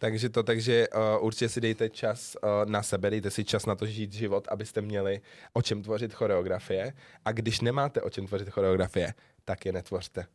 takže 0.00 0.28
to, 0.28 0.42
takže 0.42 0.88
uh, 0.88 1.24
určitě 1.24 1.48
si 1.48 1.60
dejte 1.60 1.88
čas 1.88 2.36
uh, 2.42 2.70
na 2.70 2.82
sebe, 2.82 3.10
dejte 3.10 3.30
si 3.30 3.44
čas 3.44 3.66
na 3.66 3.74
to 3.74 3.86
žít 3.86 4.12
život, 4.12 4.48
abyste 4.50 4.80
měli 4.80 5.20
o 5.52 5.62
čem 5.62 5.82
tvořit 5.82 6.14
choreografie. 6.14 6.92
A 7.24 7.32
když 7.32 7.60
nemáte 7.60 8.02
o 8.02 8.10
čem 8.10 8.26
tvořit 8.26 8.50
choreografie, 8.50 9.14
tak 9.44 9.66
je 9.66 9.72
netvořte. 9.72 10.26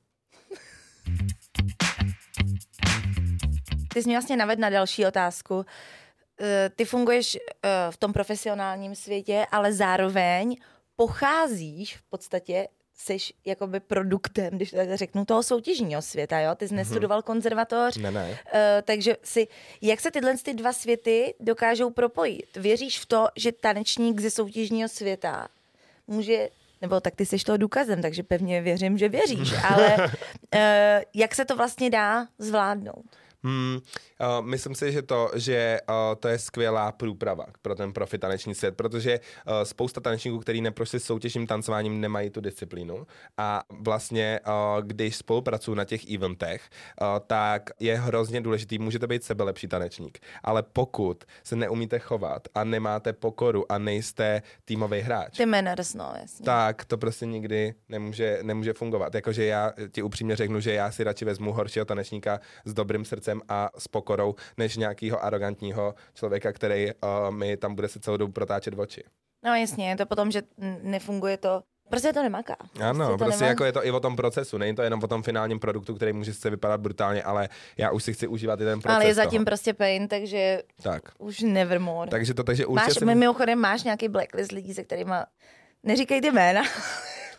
Ty 3.93 4.03
jsi 4.03 4.09
mě 4.09 4.15
vlastně 4.15 4.37
naved 4.37 4.59
na 4.59 4.69
další 4.69 5.05
otázku. 5.05 5.65
Eh, 6.41 6.69
Ty 6.75 6.85
funguješ 6.85 7.37
eh, 7.37 7.69
v 7.89 7.97
tom 7.97 8.13
profesionálním 8.13 8.95
světě, 8.95 9.45
ale 9.51 9.73
zároveň 9.73 10.57
pocházíš 10.95 11.97
v 11.97 12.03
podstatě 12.09 12.67
jsi 12.97 13.17
jakoby 13.45 13.79
produktem, 13.79 14.49
když 14.53 14.71
to 14.71 14.77
tak 14.77 14.95
řeknu, 14.95 15.25
toho 15.25 15.43
soutěžního 15.43 16.01
světa, 16.01 16.39
jo? 16.39 16.55
Ty 16.55 16.67
jsi 16.67 16.75
nestudoval 16.75 17.21
konzervatoř, 17.21 17.97
Ne, 17.97 18.11
ne. 18.11 18.29
Uh, 18.29 18.37
takže 18.83 19.17
si, 19.23 19.47
jak 19.81 19.99
se 19.99 20.11
tyhle 20.11 20.37
ty 20.37 20.53
dva 20.53 20.73
světy 20.73 21.33
dokážou 21.39 21.89
propojit? 21.89 22.57
Věříš 22.57 22.99
v 22.99 23.05
to, 23.05 23.27
že 23.35 23.51
tanečník 23.51 24.19
ze 24.21 24.29
soutěžního 24.29 24.89
světa 24.89 25.47
může, 26.07 26.49
nebo 26.81 26.99
tak 26.99 27.15
ty 27.15 27.25
jsi 27.25 27.37
toho 27.37 27.57
důkazem, 27.57 28.01
takže 28.01 28.23
pevně 28.23 28.61
věřím, 28.61 28.97
že 28.97 29.09
věříš, 29.09 29.53
ale 29.63 29.95
uh, 29.97 30.09
jak 31.13 31.35
se 31.35 31.45
to 31.45 31.55
vlastně 31.55 31.89
dá 31.89 32.27
zvládnout? 32.39 33.05
Hmm, 33.45 33.77
uh, 34.39 34.45
myslím 34.45 34.75
si, 34.75 34.91
že 34.91 35.01
to, 35.01 35.31
že 35.35 35.79
uh, 35.89 35.95
to 36.19 36.27
je 36.27 36.39
skvělá 36.39 36.91
průprava 36.91 37.45
pro 37.61 37.75
ten 37.75 37.93
profi 37.93 38.17
taneční 38.17 38.55
svět, 38.55 38.77
protože 38.77 39.19
uh, 39.19 39.53
spousta 39.63 40.01
tanečníků, 40.01 40.39
který 40.39 40.61
neprošli 40.61 40.99
soutěžním 40.99 41.47
tancováním, 41.47 42.01
nemají 42.01 42.29
tu 42.29 42.41
disciplínu 42.41 43.07
a 43.37 43.63
vlastně, 43.69 44.39
uh, 44.47 44.83
když 44.83 45.15
spolupracují 45.15 45.77
na 45.77 45.85
těch 45.85 46.11
eventech, 46.11 46.69
uh, 47.01 47.07
tak 47.27 47.69
je 47.79 47.95
hrozně 47.99 48.41
důležitý, 48.41 48.79
můžete 48.79 49.07
být 49.07 49.23
sebelepší 49.23 49.67
tanečník, 49.67 50.19
ale 50.43 50.63
pokud 50.63 51.23
se 51.43 51.55
neumíte 51.55 51.99
chovat 51.99 52.47
a 52.55 52.63
nemáte 52.63 53.13
pokoru 53.13 53.71
a 53.71 53.77
nejste 53.77 54.41
týmový 54.65 54.99
hráč, 54.99 55.37
Ty 55.37 55.45
manners, 55.45 55.93
no, 55.93 56.13
jasně. 56.21 56.45
tak 56.45 56.85
to 56.85 56.97
prostě 56.97 57.25
nikdy 57.25 57.73
nemůže, 57.89 58.39
nemůže 58.41 58.73
fungovat. 58.73 59.15
Jakože 59.15 59.45
já 59.45 59.73
ti 59.91 60.01
upřímně 60.03 60.35
řeknu, 60.35 60.59
že 60.59 60.73
já 60.73 60.91
si 60.91 61.03
radši 61.03 61.25
vezmu 61.25 61.53
horšího 61.53 61.85
tanečníka 61.85 62.39
s 62.65 62.73
dobrým 62.73 63.05
srdcem 63.05 63.34
a 63.49 63.69
s 63.77 63.87
pokorou, 63.87 64.35
než 64.57 64.77
nějakého 64.77 65.23
arrogantního 65.23 65.95
člověka, 66.13 66.51
který 66.53 66.87
uh, 66.93 67.35
mi 67.35 67.57
tam 67.57 67.75
bude 67.75 67.87
se 67.87 67.99
celou 67.99 68.17
dobu 68.17 68.33
protáčet 68.33 68.73
oči. 68.79 69.03
No 69.45 69.55
jasně, 69.55 69.89
je 69.89 69.95
to 69.95 70.05
potom, 70.05 70.31
že 70.31 70.41
nefunguje 70.81 71.37
to, 71.37 71.61
prostě 71.89 72.13
to 72.13 72.23
nemaká. 72.23 72.55
Ano, 72.83 73.09
to 73.09 73.17
prostě 73.17 73.43
nemá- 73.43 73.47
jako 73.49 73.65
je 73.65 73.71
to 73.71 73.85
i 73.85 73.91
o 73.91 73.99
tom 73.99 74.15
procesu, 74.15 74.57
není 74.57 74.75
to 74.75 74.81
jenom 74.81 75.03
o 75.03 75.07
tom 75.07 75.23
finálním 75.23 75.59
produktu, 75.59 75.95
který 75.95 76.13
může 76.13 76.33
se 76.33 76.49
vypadat 76.49 76.81
brutálně, 76.81 77.23
ale 77.23 77.49
já 77.77 77.91
už 77.91 78.03
si 78.03 78.13
chci 78.13 78.27
užívat 78.27 78.61
i 78.61 78.63
ten 78.63 78.79
proces 78.81 78.95
Ale 78.95 79.05
je 79.05 79.13
zatím 79.13 79.39
toho. 79.39 79.45
prostě 79.45 79.73
pain, 79.73 80.07
takže 80.07 80.61
Tak, 80.83 81.01
už 81.17 81.39
nevermore. 81.39 82.11
takže 82.11 82.33
to, 82.33 82.43
takže 82.43 82.65
určitě 82.65 82.89
máš, 82.89 82.93
jsem... 82.99 83.07
mimochodem, 83.07 83.59
máš 83.59 83.83
nějaký 83.83 84.07
blacklist 84.07 84.51
lidí, 84.51 84.73
se 84.73 84.83
kterými 84.83 85.13
Neříkej 85.83 86.21
ty 86.21 86.31
jména. 86.31 86.61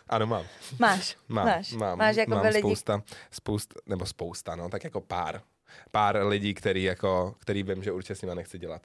Ano, 0.09 0.27
mám. 0.27 0.45
máš. 0.79 1.17
Mám, 1.27 1.45
máš. 1.45 1.71
mám, 1.71 1.97
máš 1.97 2.15
jako 2.15 2.31
mám 2.31 2.45
lidi. 2.45 2.59
spousta, 2.59 3.01
spousta, 3.31 3.75
nebo 3.85 4.05
spousta, 4.05 4.55
no, 4.55 4.69
tak 4.69 4.83
jako 4.83 5.01
pár. 5.01 5.41
Pár 5.91 6.25
lidí, 6.25 6.53
který, 6.53 6.83
jako, 6.83 7.35
který 7.39 7.63
vím, 7.63 7.83
že 7.83 7.91
určitě 7.91 8.15
s 8.15 8.21
nima 8.21 8.33
nechci 8.33 8.59
dělat. 8.59 8.81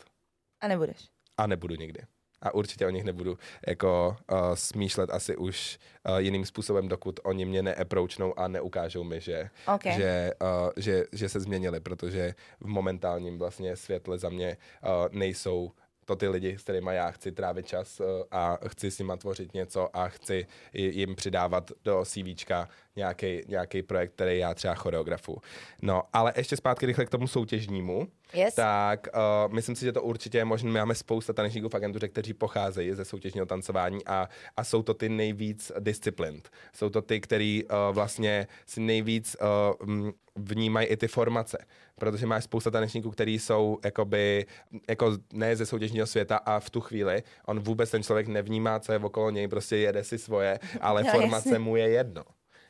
A 0.61 0.69
nebudeš. 0.69 1.09
A 1.39 1.47
nebudu 1.47 1.75
nikdy. 1.75 2.03
A 2.43 2.55
určitě 2.55 2.87
o 2.87 2.91
nich 2.91 3.05
nebudu 3.05 3.39
jako 3.67 4.17
uh, 4.33 4.39
smýšlet 4.55 5.11
asi 5.11 5.37
už 5.37 5.79
uh, 6.09 6.17
jiným 6.17 6.45
způsobem, 6.45 6.89
dokud 6.89 7.21
oni 7.23 7.45
mě 7.45 7.63
neapproachnou 7.63 8.39
a 8.39 8.49
neukážou 8.49 9.05
mi, 9.05 9.21
že, 9.21 9.51
OK. 9.75 9.83
že, 9.85 10.33
uh, 10.43 10.71
že, 10.77 11.05
že 11.13 11.29
se 11.29 11.41
změnili, 11.41 11.81
protože 11.81 12.35
v 12.61 12.67
momentálním 12.67 13.39
vlastně 13.39 13.77
světle 13.77 14.19
za 14.19 14.29
mě 14.29 14.57
uh, 14.83 14.91
nejsou 15.19 15.73
to 16.05 16.17
ty 16.17 16.29
lidi, 16.29 16.59
s 16.59 16.63
kterými 16.63 16.91
já 16.95 17.11
chci 17.11 17.33
trávit 17.33 17.67
čas 17.67 18.01
uh, 18.01 18.07
a 18.31 18.59
chci 18.69 18.91
s 18.91 18.99
nima 18.99 19.17
tvořit 19.17 19.55
něco 19.55 19.97
a 19.97 20.09
chci 20.09 20.47
jim 20.73 21.15
přidávat 21.15 21.71
do 21.85 22.05
CVčka 22.05 22.69
nějaký, 22.97 23.43
nějaký 23.49 23.83
projekt, 23.83 24.13
který 24.13 24.39
já 24.39 24.55
třeba 24.55 24.75
choreografu. 24.75 25.41
No, 25.83 26.03
ale 26.13 26.33
ještě 26.37 26.57
zpátky 26.57 26.87
rychle 26.87 27.07
k 27.07 27.11
tomu 27.11 27.27
soutěžnímu 27.27 28.09
Yes. 28.35 28.55
tak 28.55 29.07
uh, 29.15 29.55
myslím 29.55 29.77
si, 29.77 29.85
že 29.85 29.93
to 29.93 30.03
určitě 30.03 30.39
je 30.39 30.45
možné. 30.45 30.71
Máme 30.71 30.95
spousta 30.95 31.33
tanečníků 31.33 31.69
v 31.69 31.75
agentuře, 31.75 32.09
kteří 32.09 32.35
pocházejí 32.35 32.93
ze 32.93 33.05
soutěžního 33.05 33.47
tancování 33.47 34.05
a, 34.07 34.29
a 34.57 34.65
jsou 34.65 34.83
to 34.83 34.95
ty 34.95 35.09
nejvíc 35.09 35.73
disciplined. 35.79 36.51
Jsou 36.73 36.89
to 36.89 37.03
ty, 37.03 37.21
který 37.21 37.65
uh, 37.65 37.71
vlastně 37.95 38.47
si 38.67 38.81
nejvíc 38.81 39.37
uh, 39.41 40.11
vnímají 40.37 40.87
i 40.87 40.97
ty 40.97 41.09
formace. 41.09 41.59
Protože 42.03 42.27
máš 42.27 42.45
spousta 42.45 42.71
tanečníků, 42.71 43.11
kteří 43.11 43.39
jsou 43.39 43.79
jakoby, 43.85 44.47
jako 44.89 45.13
ne 45.33 45.57
ze 45.57 45.67
soutěžního 45.67 46.07
světa 46.07 46.37
a 46.37 46.61
v 46.61 46.71
tu 46.71 46.81
chvíli 46.81 47.23
on 47.47 47.61
vůbec 47.61 47.91
ten 47.91 48.03
člověk 48.03 48.27
nevnímá, 48.27 48.81
co 48.81 48.93
je 48.93 48.99
okolo 48.99 49.31
něj, 49.31 49.49
prostě 49.49 49.77
jede 49.77 50.05
si 50.05 50.19
svoje, 50.19 50.59
ale 50.81 51.03
No, 51.05 51.11
formace 51.11 51.49
jasně. 51.49 51.59
mu 51.59 51.77
je 51.77 51.89
jedno. 51.89 52.25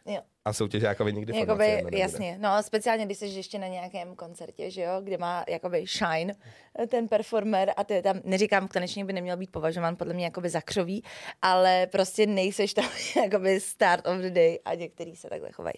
Jo. 0.06 0.20
A 0.44 0.52
soutěžákovi 0.52 1.12
nikdy 1.12 1.32
formace 1.32 1.50
Jakoby, 1.50 1.64
jedno 1.64 1.76
nebude. 1.76 1.98
jasně, 1.98 2.38
no 2.40 2.48
a 2.48 2.62
speciálně, 2.62 3.06
když 3.06 3.18
jsi 3.18 3.26
ještě 3.26 3.58
na 3.58 3.66
nějakém 3.66 4.16
koncertě, 4.16 4.70
že 4.70 4.82
jo, 4.82 5.00
kde 5.02 5.18
má 5.18 5.44
jakoby 5.48 5.84
shine 5.86 6.34
eh, 6.78 6.86
ten 6.86 7.08
performer 7.08 7.72
a 7.76 7.84
ty 7.84 8.02
tam, 8.02 8.20
neříkám, 8.24 8.68
tanečník 8.68 9.06
by 9.06 9.12
neměl 9.12 9.36
být 9.36 9.50
považován 9.52 9.96
podle 9.96 10.14
mě 10.14 10.24
jakoby 10.24 10.48
za 10.48 10.60
křový, 10.60 11.04
ale 11.42 11.86
prostě 11.86 12.26
nejseš 12.26 12.74
tam 12.74 12.88
jakoby 13.22 13.60
start 13.60 14.06
of 14.06 14.16
the 14.16 14.30
day 14.30 14.58
a 14.64 14.74
některý 14.74 15.16
se 15.16 15.28
takhle 15.28 15.52
chovají. 15.52 15.74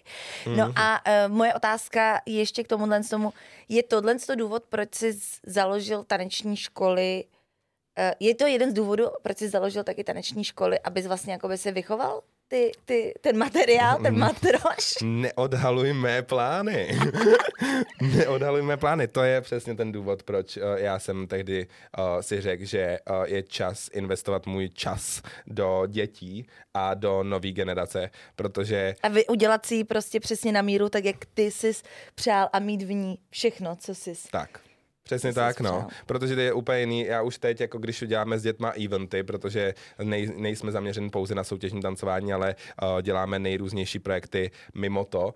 No 0.55 0.73
a 0.75 1.01
uh, 1.27 1.33
moje 1.33 1.53
otázka 1.53 2.21
ještě 2.25 2.63
k 2.63 2.67
tomuhle 2.67 3.03
tomu, 3.03 3.33
je 3.69 3.83
tohle 3.83 4.15
to 4.15 4.35
důvod, 4.35 4.63
proč 4.69 4.95
jsi 4.95 5.19
založil 5.45 6.03
taneční 6.03 6.57
školy 6.57 7.23
Eh, 7.97 8.15
Je 8.19 8.35
to 8.35 8.47
jeden 8.47 8.71
z 8.71 8.73
důvodů, 8.73 9.05
proč 9.21 9.37
jsi 9.37 9.49
založil 9.49 9.83
taky 9.83 10.03
taneční 10.03 10.43
školy, 10.43 10.79
abys 10.79 11.07
vlastně 11.07 11.33
jakoby 11.33 11.57
se 11.57 11.71
vychoval 11.71 12.21
ty, 12.47 12.71
ty, 12.85 13.13
ten 13.21 13.37
materiál, 13.37 14.01
ten 14.01 14.19
matroš? 14.19 14.93
Neodhaluj 15.03 15.93
mé 15.93 16.21
plány. 16.21 16.99
Neodhaluj 18.01 18.61
mé 18.61 18.77
plány. 18.77 19.07
To 19.07 19.23
je 19.23 19.41
přesně 19.41 19.75
ten 19.75 19.91
důvod, 19.91 20.23
proč 20.23 20.57
uh, 20.57 20.63
já 20.75 20.99
jsem 20.99 21.27
tehdy 21.27 21.67
uh, 21.97 22.21
si 22.21 22.41
řekl, 22.41 22.65
že 22.65 22.97
uh, 23.09 23.23
je 23.23 23.43
čas 23.43 23.89
investovat 23.93 24.45
můj 24.45 24.69
čas 24.69 25.21
do 25.47 25.83
dětí 25.87 26.47
a 26.73 26.93
do 26.93 27.23
nové 27.23 27.51
generace, 27.51 28.09
protože 28.35 28.95
A 29.03 29.07
vy 29.07 29.25
udělat 29.25 29.65
si 29.65 29.75
ji 29.75 29.83
prostě 29.83 30.19
přesně 30.19 30.51
na 30.51 30.61
míru, 30.61 30.89
tak 30.89 31.05
jak 31.05 31.25
ty 31.33 31.51
jsi 31.51 31.71
přál 32.15 32.49
a 32.53 32.59
mít 32.59 32.81
v 32.81 32.93
ní 32.93 33.17
všechno, 33.29 33.75
co 33.75 33.95
jsi. 33.95 34.13
tak. 34.31 34.64
Přesně 35.05 35.31
jsi 35.31 35.35
tak, 35.35 35.59
no. 35.59 35.87
Protože 36.05 36.35
to 36.35 36.41
je 36.41 36.53
úplně 36.53 36.79
jiný. 36.79 37.05
Já 37.05 37.21
už 37.21 37.37
teď, 37.37 37.61
jako 37.61 37.77
když 37.77 38.03
děláme 38.07 38.39
s 38.39 38.43
dětma 38.43 38.69
eventy, 38.69 39.23
protože 39.23 39.73
nej, 40.03 40.31
nejsme 40.35 40.71
zaměřeni 40.71 41.09
pouze 41.09 41.35
na 41.35 41.43
soutěžní 41.43 41.81
tancování, 41.81 42.33
ale 42.33 42.55
uh, 42.81 43.01
děláme 43.01 43.39
nejrůznější 43.39 43.99
projekty 43.99 44.51
mimo 44.73 45.05
to, 45.05 45.23
uh, 45.27 45.33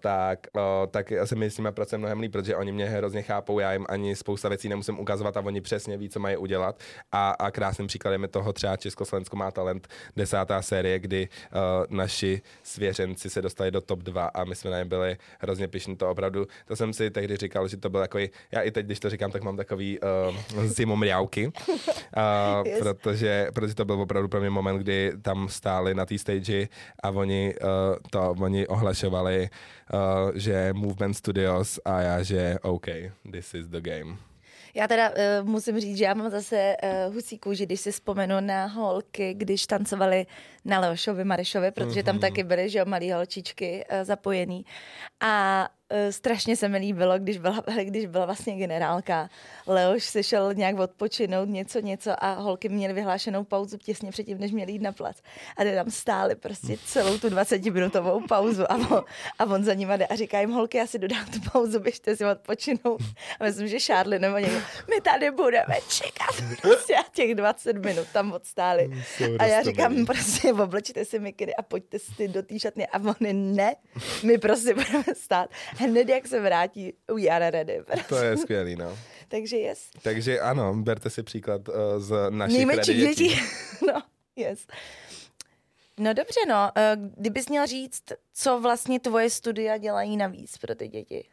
tak, 0.00 0.46
uh, 0.56 0.62
tak 0.90 1.10
já 1.10 1.26
se 1.26 1.34
mi 1.34 1.50
s 1.50 1.58
nimi 1.58 1.72
pracuje 1.72 1.98
mnohem 1.98 2.20
líp, 2.20 2.32
protože 2.32 2.56
oni 2.56 2.72
mě 2.72 2.86
hrozně 2.86 3.22
chápou, 3.22 3.58
já 3.58 3.72
jim 3.72 3.86
ani 3.88 4.16
spousta 4.16 4.48
věcí 4.48 4.68
nemusím 4.68 5.00
ukazovat 5.00 5.36
a 5.36 5.40
oni 5.40 5.60
přesně 5.60 5.96
ví, 5.96 6.08
co 6.08 6.20
mají 6.20 6.36
udělat. 6.36 6.80
A, 7.12 7.30
a 7.30 7.50
krásným 7.50 7.86
příkladem 7.86 8.22
je 8.22 8.28
toho 8.28 8.52
třeba 8.52 8.76
Československo 8.76 9.36
má 9.36 9.50
talent 9.50 9.88
desátá 10.16 10.62
série, 10.62 10.98
kdy 10.98 11.28
uh, 11.28 11.58
naši 11.96 12.42
svěřenci 12.62 13.30
se 13.30 13.42
dostali 13.42 13.70
do 13.70 13.80
top 13.80 13.98
2 13.98 14.26
a 14.26 14.44
my 14.44 14.54
jsme 14.54 14.70
na 14.70 14.78
ně 14.78 14.84
byli 14.84 15.16
hrozně 15.38 15.68
pišní. 15.68 15.96
To 15.96 16.10
opravdu, 16.10 16.46
to 16.66 16.76
jsem 16.76 16.92
si 16.92 17.10
tehdy 17.10 17.36
říkal, 17.36 17.68
že 17.68 17.76
to 17.76 17.90
byl 17.90 18.00
takový, 18.00 18.30
já 18.52 18.60
i 18.60 18.70
teď, 18.70 18.86
když 18.86 19.00
to 19.00 19.11
říkám, 19.12 19.30
tak 19.30 19.42
mám 19.42 19.56
takový 19.56 19.98
uh, 20.00 20.64
zimomriávky, 20.64 21.46
uh, 21.46 22.66
yes. 22.66 22.78
protože, 22.78 23.46
protože 23.54 23.74
to 23.74 23.84
byl 23.84 24.00
opravdu 24.00 24.28
pro 24.28 24.40
mě 24.40 24.50
moment, 24.50 24.78
kdy 24.78 25.12
tam 25.22 25.48
stáli 25.48 25.94
na 25.94 26.06
té 26.06 26.18
stage 26.18 26.68
a 27.02 27.10
oni 27.10 27.54
uh, 27.62 27.68
to, 28.10 28.34
oni 28.40 28.66
ohlašovali, 28.66 29.50
uh, 29.92 30.30
že 30.34 30.72
Movement 30.72 31.16
Studios 31.16 31.80
a 31.84 32.00
já, 32.00 32.22
že 32.22 32.56
OK, 32.62 32.86
this 33.32 33.54
is 33.54 33.68
the 33.68 33.80
game. 33.80 34.16
Já 34.74 34.88
teda 34.88 35.10
uh, 35.10 35.48
musím 35.48 35.80
říct, 35.80 35.96
že 35.96 36.04
já 36.04 36.14
mám 36.14 36.30
zase 36.30 36.76
uh, 36.82 37.14
husí 37.14 37.38
kůži, 37.38 37.66
když 37.66 37.80
si 37.80 37.92
vzpomenu 37.92 38.34
na 38.40 38.66
holky, 38.66 39.34
když 39.34 39.66
tancovali 39.66 40.26
na 40.64 40.80
Leošovi 40.80 41.24
Marešovi, 41.24 41.70
protože 41.70 42.00
mm-hmm. 42.00 42.04
tam 42.04 42.14
mhm. 42.14 42.20
taky 42.20 42.44
byly, 42.44 42.70
že 42.70 42.78
jo, 42.78 42.84
malý 42.84 43.12
holčičky 43.12 43.84
uh, 43.92 44.04
zapojený. 44.04 44.64
A 45.20 45.68
Eh, 45.81 45.81
strašně 46.10 46.56
se 46.56 46.68
mi 46.68 46.78
líbilo, 46.78 47.18
když 47.18 47.38
byla, 47.38 47.64
když 47.82 48.06
byla 48.06 48.26
vlastně 48.26 48.56
generálka. 48.56 49.28
Leoš 49.66 50.04
se 50.04 50.22
šel 50.22 50.54
nějak 50.54 50.78
odpočinout, 50.78 51.48
něco, 51.48 51.80
něco 51.80 52.24
a 52.24 52.32
holky 52.32 52.68
měly 52.68 52.94
vyhlášenou 52.94 53.44
pauzu 53.44 53.76
těsně 53.76 54.10
předtím, 54.10 54.38
než 54.38 54.52
měli 54.52 54.72
jít 54.72 54.82
na 54.82 54.92
plac. 54.92 55.16
A 55.56 55.64
ty 55.64 55.74
tam 55.74 55.90
stály 55.90 56.34
prostě 56.34 56.76
celou 56.86 57.18
tu 57.18 57.28
20-minutovou 57.28 58.26
pauzu 58.28 58.72
a 58.72 58.74
on, 58.74 59.04
a 59.38 59.44
on 59.44 59.64
za 59.64 59.74
nima 59.74 59.96
jde 59.96 60.06
a 60.06 60.16
říká 60.16 60.40
jim, 60.40 60.50
holky, 60.50 60.78
já 60.78 60.86
si 60.86 60.98
dodám 60.98 61.26
tu 61.26 61.50
pauzu, 61.52 61.80
běžte 61.80 62.16
si 62.16 62.24
odpočinout. 62.24 63.02
A 63.40 63.44
myslím, 63.44 63.68
že 63.68 63.80
Charlie 63.80 64.18
nebo 64.18 64.38
někdo, 64.38 64.58
my 64.90 65.00
tady 65.00 65.30
budeme 65.30 65.74
čekat. 65.88 66.58
Prostě 66.62 66.94
a 66.94 67.02
těch 67.12 67.34
20 67.34 67.76
minut 67.76 68.06
tam 68.12 68.32
odstáli. 68.32 68.90
A 69.38 69.46
já 69.46 69.62
říkám, 69.62 70.06
prostě 70.06 70.52
oblečte 70.52 71.04
si 71.04 71.18
mikiny 71.18 71.54
a 71.54 71.62
pojďte 71.62 71.98
si 71.98 72.28
do 72.28 72.42
té 72.42 72.58
šatny. 72.58 72.86
A 72.86 72.98
oni 73.20 73.32
ne, 73.32 73.74
my 74.22 74.38
prostě 74.38 74.74
budeme 74.74 75.04
stát 75.14 75.50
hned 75.82 76.08
jak 76.08 76.26
se 76.26 76.40
vrátí, 76.40 76.92
we 77.14 77.28
are 77.28 77.50
ready. 77.50 77.82
Prostě. 77.86 78.04
To 78.08 78.16
je 78.16 78.36
skvělý, 78.36 78.76
no. 78.76 78.98
Takže 79.28 79.56
yes. 79.56 79.90
Takže 80.02 80.40
ano, 80.40 80.74
berte 80.74 81.10
si 81.10 81.22
příklad 81.22 81.68
uh, 81.68 81.74
z 81.98 82.30
našich 82.30 82.56
Nejmenší 82.56 82.94
dětí. 82.94 83.28
dětí. 83.28 83.40
no, 83.86 84.02
yes. 84.36 84.66
No 86.00 86.14
dobře, 86.14 86.40
no. 86.48 86.70
Uh, 86.76 87.08
kdybys 87.16 87.48
měl 87.48 87.66
říct, 87.66 88.02
co 88.34 88.60
vlastně 88.60 89.00
tvoje 89.00 89.30
studia 89.30 89.76
dělají 89.76 90.16
navíc 90.16 90.58
pro 90.58 90.74
ty 90.74 90.88
děti? 90.88 91.24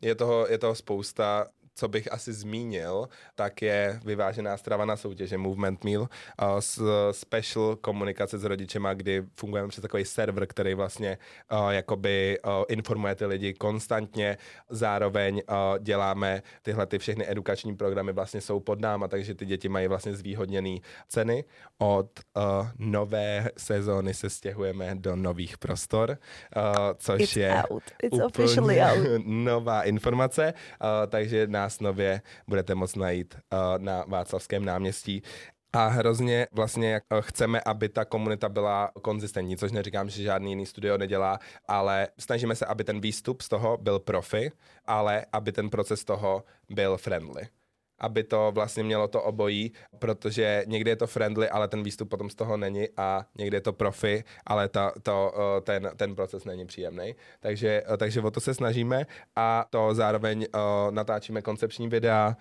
Je 0.00 0.14
toho, 0.14 0.46
je 0.48 0.58
toho 0.58 0.74
spousta 0.74 1.46
co 1.74 1.88
bych 1.88 2.12
asi 2.12 2.32
zmínil, 2.32 3.08
tak 3.34 3.62
je 3.62 4.00
vyvážená 4.04 4.56
strava 4.56 4.84
na 4.84 4.96
soutěže 4.96 5.38
Movement 5.38 5.84
Meal, 5.84 6.08
s 6.60 6.82
special 7.10 7.76
komunikace 7.76 8.38
s 8.38 8.44
rodičema, 8.44 8.94
kdy 8.94 9.22
fungujeme 9.34 9.68
přes 9.68 9.82
takový 9.82 10.04
server, 10.04 10.46
který 10.46 10.74
vlastně 10.74 11.18
uh, 11.52 11.70
jakoby 11.70 12.38
uh, 12.44 12.64
informuje 12.68 13.14
ty 13.14 13.26
lidi 13.26 13.54
konstantně, 13.54 14.38
zároveň 14.68 15.34
uh, 15.34 15.78
děláme 15.78 16.42
tyhle 16.62 16.86
ty 16.86 16.98
všechny 16.98 17.30
edukační 17.30 17.76
programy 17.76 18.12
vlastně 18.12 18.40
jsou 18.40 18.60
pod 18.60 18.80
náma, 18.80 19.08
takže 19.08 19.34
ty 19.34 19.46
děti 19.46 19.68
mají 19.68 19.88
vlastně 19.88 20.14
zvýhodněné 20.14 20.76
ceny. 21.08 21.44
Od 21.78 22.20
uh, 22.36 22.68
nové 22.78 23.50
sezóny 23.56 24.14
se 24.14 24.30
stěhujeme 24.30 24.94
do 24.94 25.16
nových 25.16 25.58
prostor, 25.58 26.18
uh, 26.56 26.62
což 26.96 27.20
It's 27.22 27.36
je 27.36 27.62
out. 27.70 27.82
It's 28.02 28.18
úplně 28.26 28.84
out. 28.84 29.22
nová 29.24 29.82
informace, 29.82 30.54
uh, 30.54 30.88
takže 31.08 31.46
na 31.46 31.61
nás 31.62 31.80
nově 31.80 32.22
budete 32.48 32.74
moct 32.74 32.96
najít 32.96 33.34
uh, 33.34 33.58
na 33.78 34.04
Václavském 34.08 34.64
náměstí. 34.64 35.22
A 35.72 35.86
hrozně 35.88 36.46
vlastně 36.52 37.00
eh, 37.00 37.16
chceme, 37.20 37.60
aby 37.60 37.88
ta 37.88 38.04
komunita 38.04 38.48
byla 38.48 38.90
konzistentní, 39.02 39.56
což 39.56 39.72
neříkám, 39.72 40.08
že 40.08 40.22
žádný 40.22 40.50
jiný 40.52 40.66
studio 40.66 40.98
nedělá, 40.98 41.38
ale 41.68 42.08
snažíme 42.18 42.54
se, 42.54 42.66
aby 42.66 42.84
ten 42.84 43.00
výstup 43.00 43.42
z 43.42 43.48
toho 43.48 43.78
byl 43.80 43.98
profi, 43.98 44.52
ale 44.84 45.24
aby 45.32 45.52
ten 45.52 45.70
proces 45.70 46.04
toho 46.04 46.44
byl 46.68 46.96
friendly 46.96 47.48
aby 48.02 48.24
to 48.24 48.52
vlastně 48.54 48.84
mělo 48.84 49.08
to 49.08 49.22
obojí, 49.22 49.72
protože 49.98 50.64
někdy 50.66 50.90
je 50.90 50.96
to 50.96 51.06
friendly, 51.06 51.48
ale 51.48 51.68
ten 51.68 51.82
výstup 51.82 52.08
potom 52.08 52.30
z 52.30 52.34
toho 52.34 52.56
není 52.56 52.88
a 52.96 53.26
někdy 53.38 53.56
je 53.56 53.60
to 53.60 53.72
profi, 53.72 54.24
ale 54.46 54.68
ta, 54.68 54.92
to, 55.02 55.32
eh, 55.36 55.60
ten, 55.60 55.90
ten 55.96 56.14
proces 56.14 56.44
není 56.44 56.66
příjemný. 56.66 57.14
Takže, 57.40 57.82
eh, 57.94 57.96
takže 57.96 58.20
o 58.20 58.30
to 58.30 58.40
se 58.40 58.54
snažíme 58.54 59.06
a 59.36 59.64
to 59.70 59.94
zároveň 59.94 60.46
uh, 60.54 60.90
natáčíme 60.90 61.42
koncepční 61.42 61.88
videa, 61.88 62.36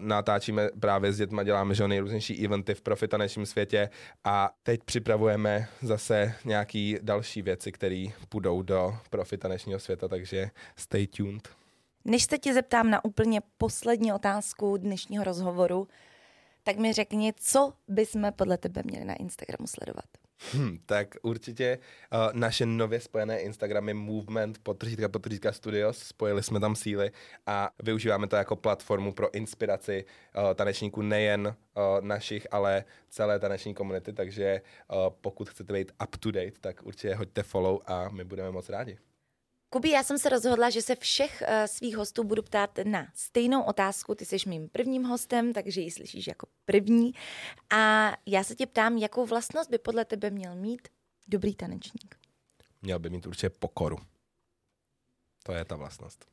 natáčíme 0.00 0.68
právě 0.80 1.12
s 1.12 1.16
dětma, 1.16 1.42
děláme 1.42 1.74
že 1.74 1.88
nejrůznější 1.88 2.44
eventy 2.44 2.74
v 2.74 2.80
profi 2.82 3.08
tanečním 3.08 3.46
světě 3.46 3.90
a 4.24 4.50
teď 4.62 4.80
připravujeme 4.84 5.68
zase 5.82 6.34
nějaký 6.44 6.98
další 7.02 7.42
věci, 7.42 7.72
které 7.72 8.06
půjdou 8.28 8.62
do 8.62 8.94
profi 9.10 9.38
tanečního 9.38 9.80
světa, 9.80 10.08
takže 10.08 10.50
stay 10.76 11.06
tuned. 11.06 11.57
Než 12.08 12.24
se 12.24 12.38
tě 12.38 12.54
zeptám 12.54 12.90
na 12.90 13.04
úplně 13.04 13.40
poslední 13.58 14.12
otázku 14.12 14.76
dnešního 14.76 15.24
rozhovoru, 15.24 15.88
tak 16.62 16.76
mi 16.76 16.92
řekni, 16.92 17.32
co 17.36 17.72
bychom 17.88 18.32
podle 18.36 18.58
tebe 18.58 18.82
měli 18.84 19.04
na 19.04 19.14
Instagramu 19.14 19.66
sledovat. 19.66 20.04
Hmm, 20.52 20.78
tak 20.86 21.14
určitě 21.22 21.78
uh, 22.12 22.18
naše 22.32 22.66
nově 22.66 23.00
spojené 23.00 23.40
Instagramy 23.40 23.94
Movement 23.94 24.58
potržítka 24.58 25.08
potržítka 25.08 25.52
Studios, 25.52 25.98
spojili 25.98 26.42
jsme 26.42 26.60
tam 26.60 26.76
síly 26.76 27.10
a 27.46 27.70
využíváme 27.82 28.26
to 28.26 28.36
jako 28.36 28.56
platformu 28.56 29.12
pro 29.12 29.34
inspiraci 29.34 30.04
uh, 30.04 30.54
tanečníků 30.54 31.02
nejen 31.02 31.46
uh, 31.46 31.82
našich, 32.00 32.46
ale 32.50 32.84
celé 33.08 33.38
taneční 33.38 33.74
komunity, 33.74 34.12
takže 34.12 34.60
uh, 34.90 34.96
pokud 35.20 35.50
chcete 35.50 35.72
být 35.72 35.92
up 36.04 36.16
to 36.16 36.30
date, 36.30 36.58
tak 36.60 36.82
určitě 36.82 37.14
hoďte 37.14 37.42
follow 37.42 37.80
a 37.86 38.08
my 38.08 38.24
budeme 38.24 38.50
moc 38.50 38.68
rádi. 38.68 38.98
Kubi, 39.70 39.90
já 39.90 40.02
jsem 40.02 40.18
se 40.18 40.28
rozhodla, 40.28 40.70
že 40.70 40.82
se 40.82 40.96
všech 40.96 41.42
uh, 41.42 41.66
svých 41.66 41.96
hostů 41.96 42.24
budu 42.24 42.42
ptát 42.42 42.78
na 42.84 43.08
stejnou 43.14 43.62
otázku. 43.62 44.14
Ty 44.14 44.24
jsi 44.24 44.36
mým 44.46 44.68
prvním 44.68 45.04
hostem, 45.04 45.52
takže 45.52 45.80
ji 45.80 45.90
slyšíš 45.90 46.26
jako 46.26 46.46
první. 46.64 47.12
A 47.70 48.12
já 48.26 48.44
se 48.44 48.54
tě 48.54 48.66
ptám, 48.66 48.98
jakou 48.98 49.26
vlastnost 49.26 49.70
by 49.70 49.78
podle 49.78 50.04
tebe 50.04 50.30
měl 50.30 50.54
mít 50.54 50.88
dobrý 51.28 51.54
tanečník? 51.54 52.18
Měl 52.82 52.98
by 52.98 53.10
mít 53.10 53.26
určitě 53.26 53.50
pokoru. 53.50 53.96
To 55.42 55.52
je 55.52 55.64
ta 55.64 55.76
vlastnost. 55.76 56.24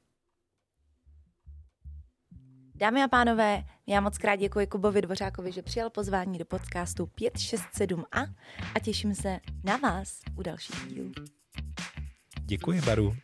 Dámy 2.76 3.04
a 3.04 3.08
pánové, 3.08 3.64
já 3.88 4.02
moc 4.02 4.18
krát 4.18 4.36
děkuji 4.36 4.68
Kubovi 4.68 5.02
Dvořákovi, 5.02 5.52
že 5.52 5.62
přijal 5.62 5.90
pozvání 5.90 6.38
do 6.38 6.46
podcastu 6.46 7.06
567a 7.06 8.34
a 8.76 8.80
těším 8.80 9.16
se 9.16 9.40
na 9.64 9.78
vás 9.78 10.22
u 10.38 10.42
dalších 10.42 10.88
dílů. 10.88 11.12
Děkuji, 12.46 12.82
Baru. 12.82 13.16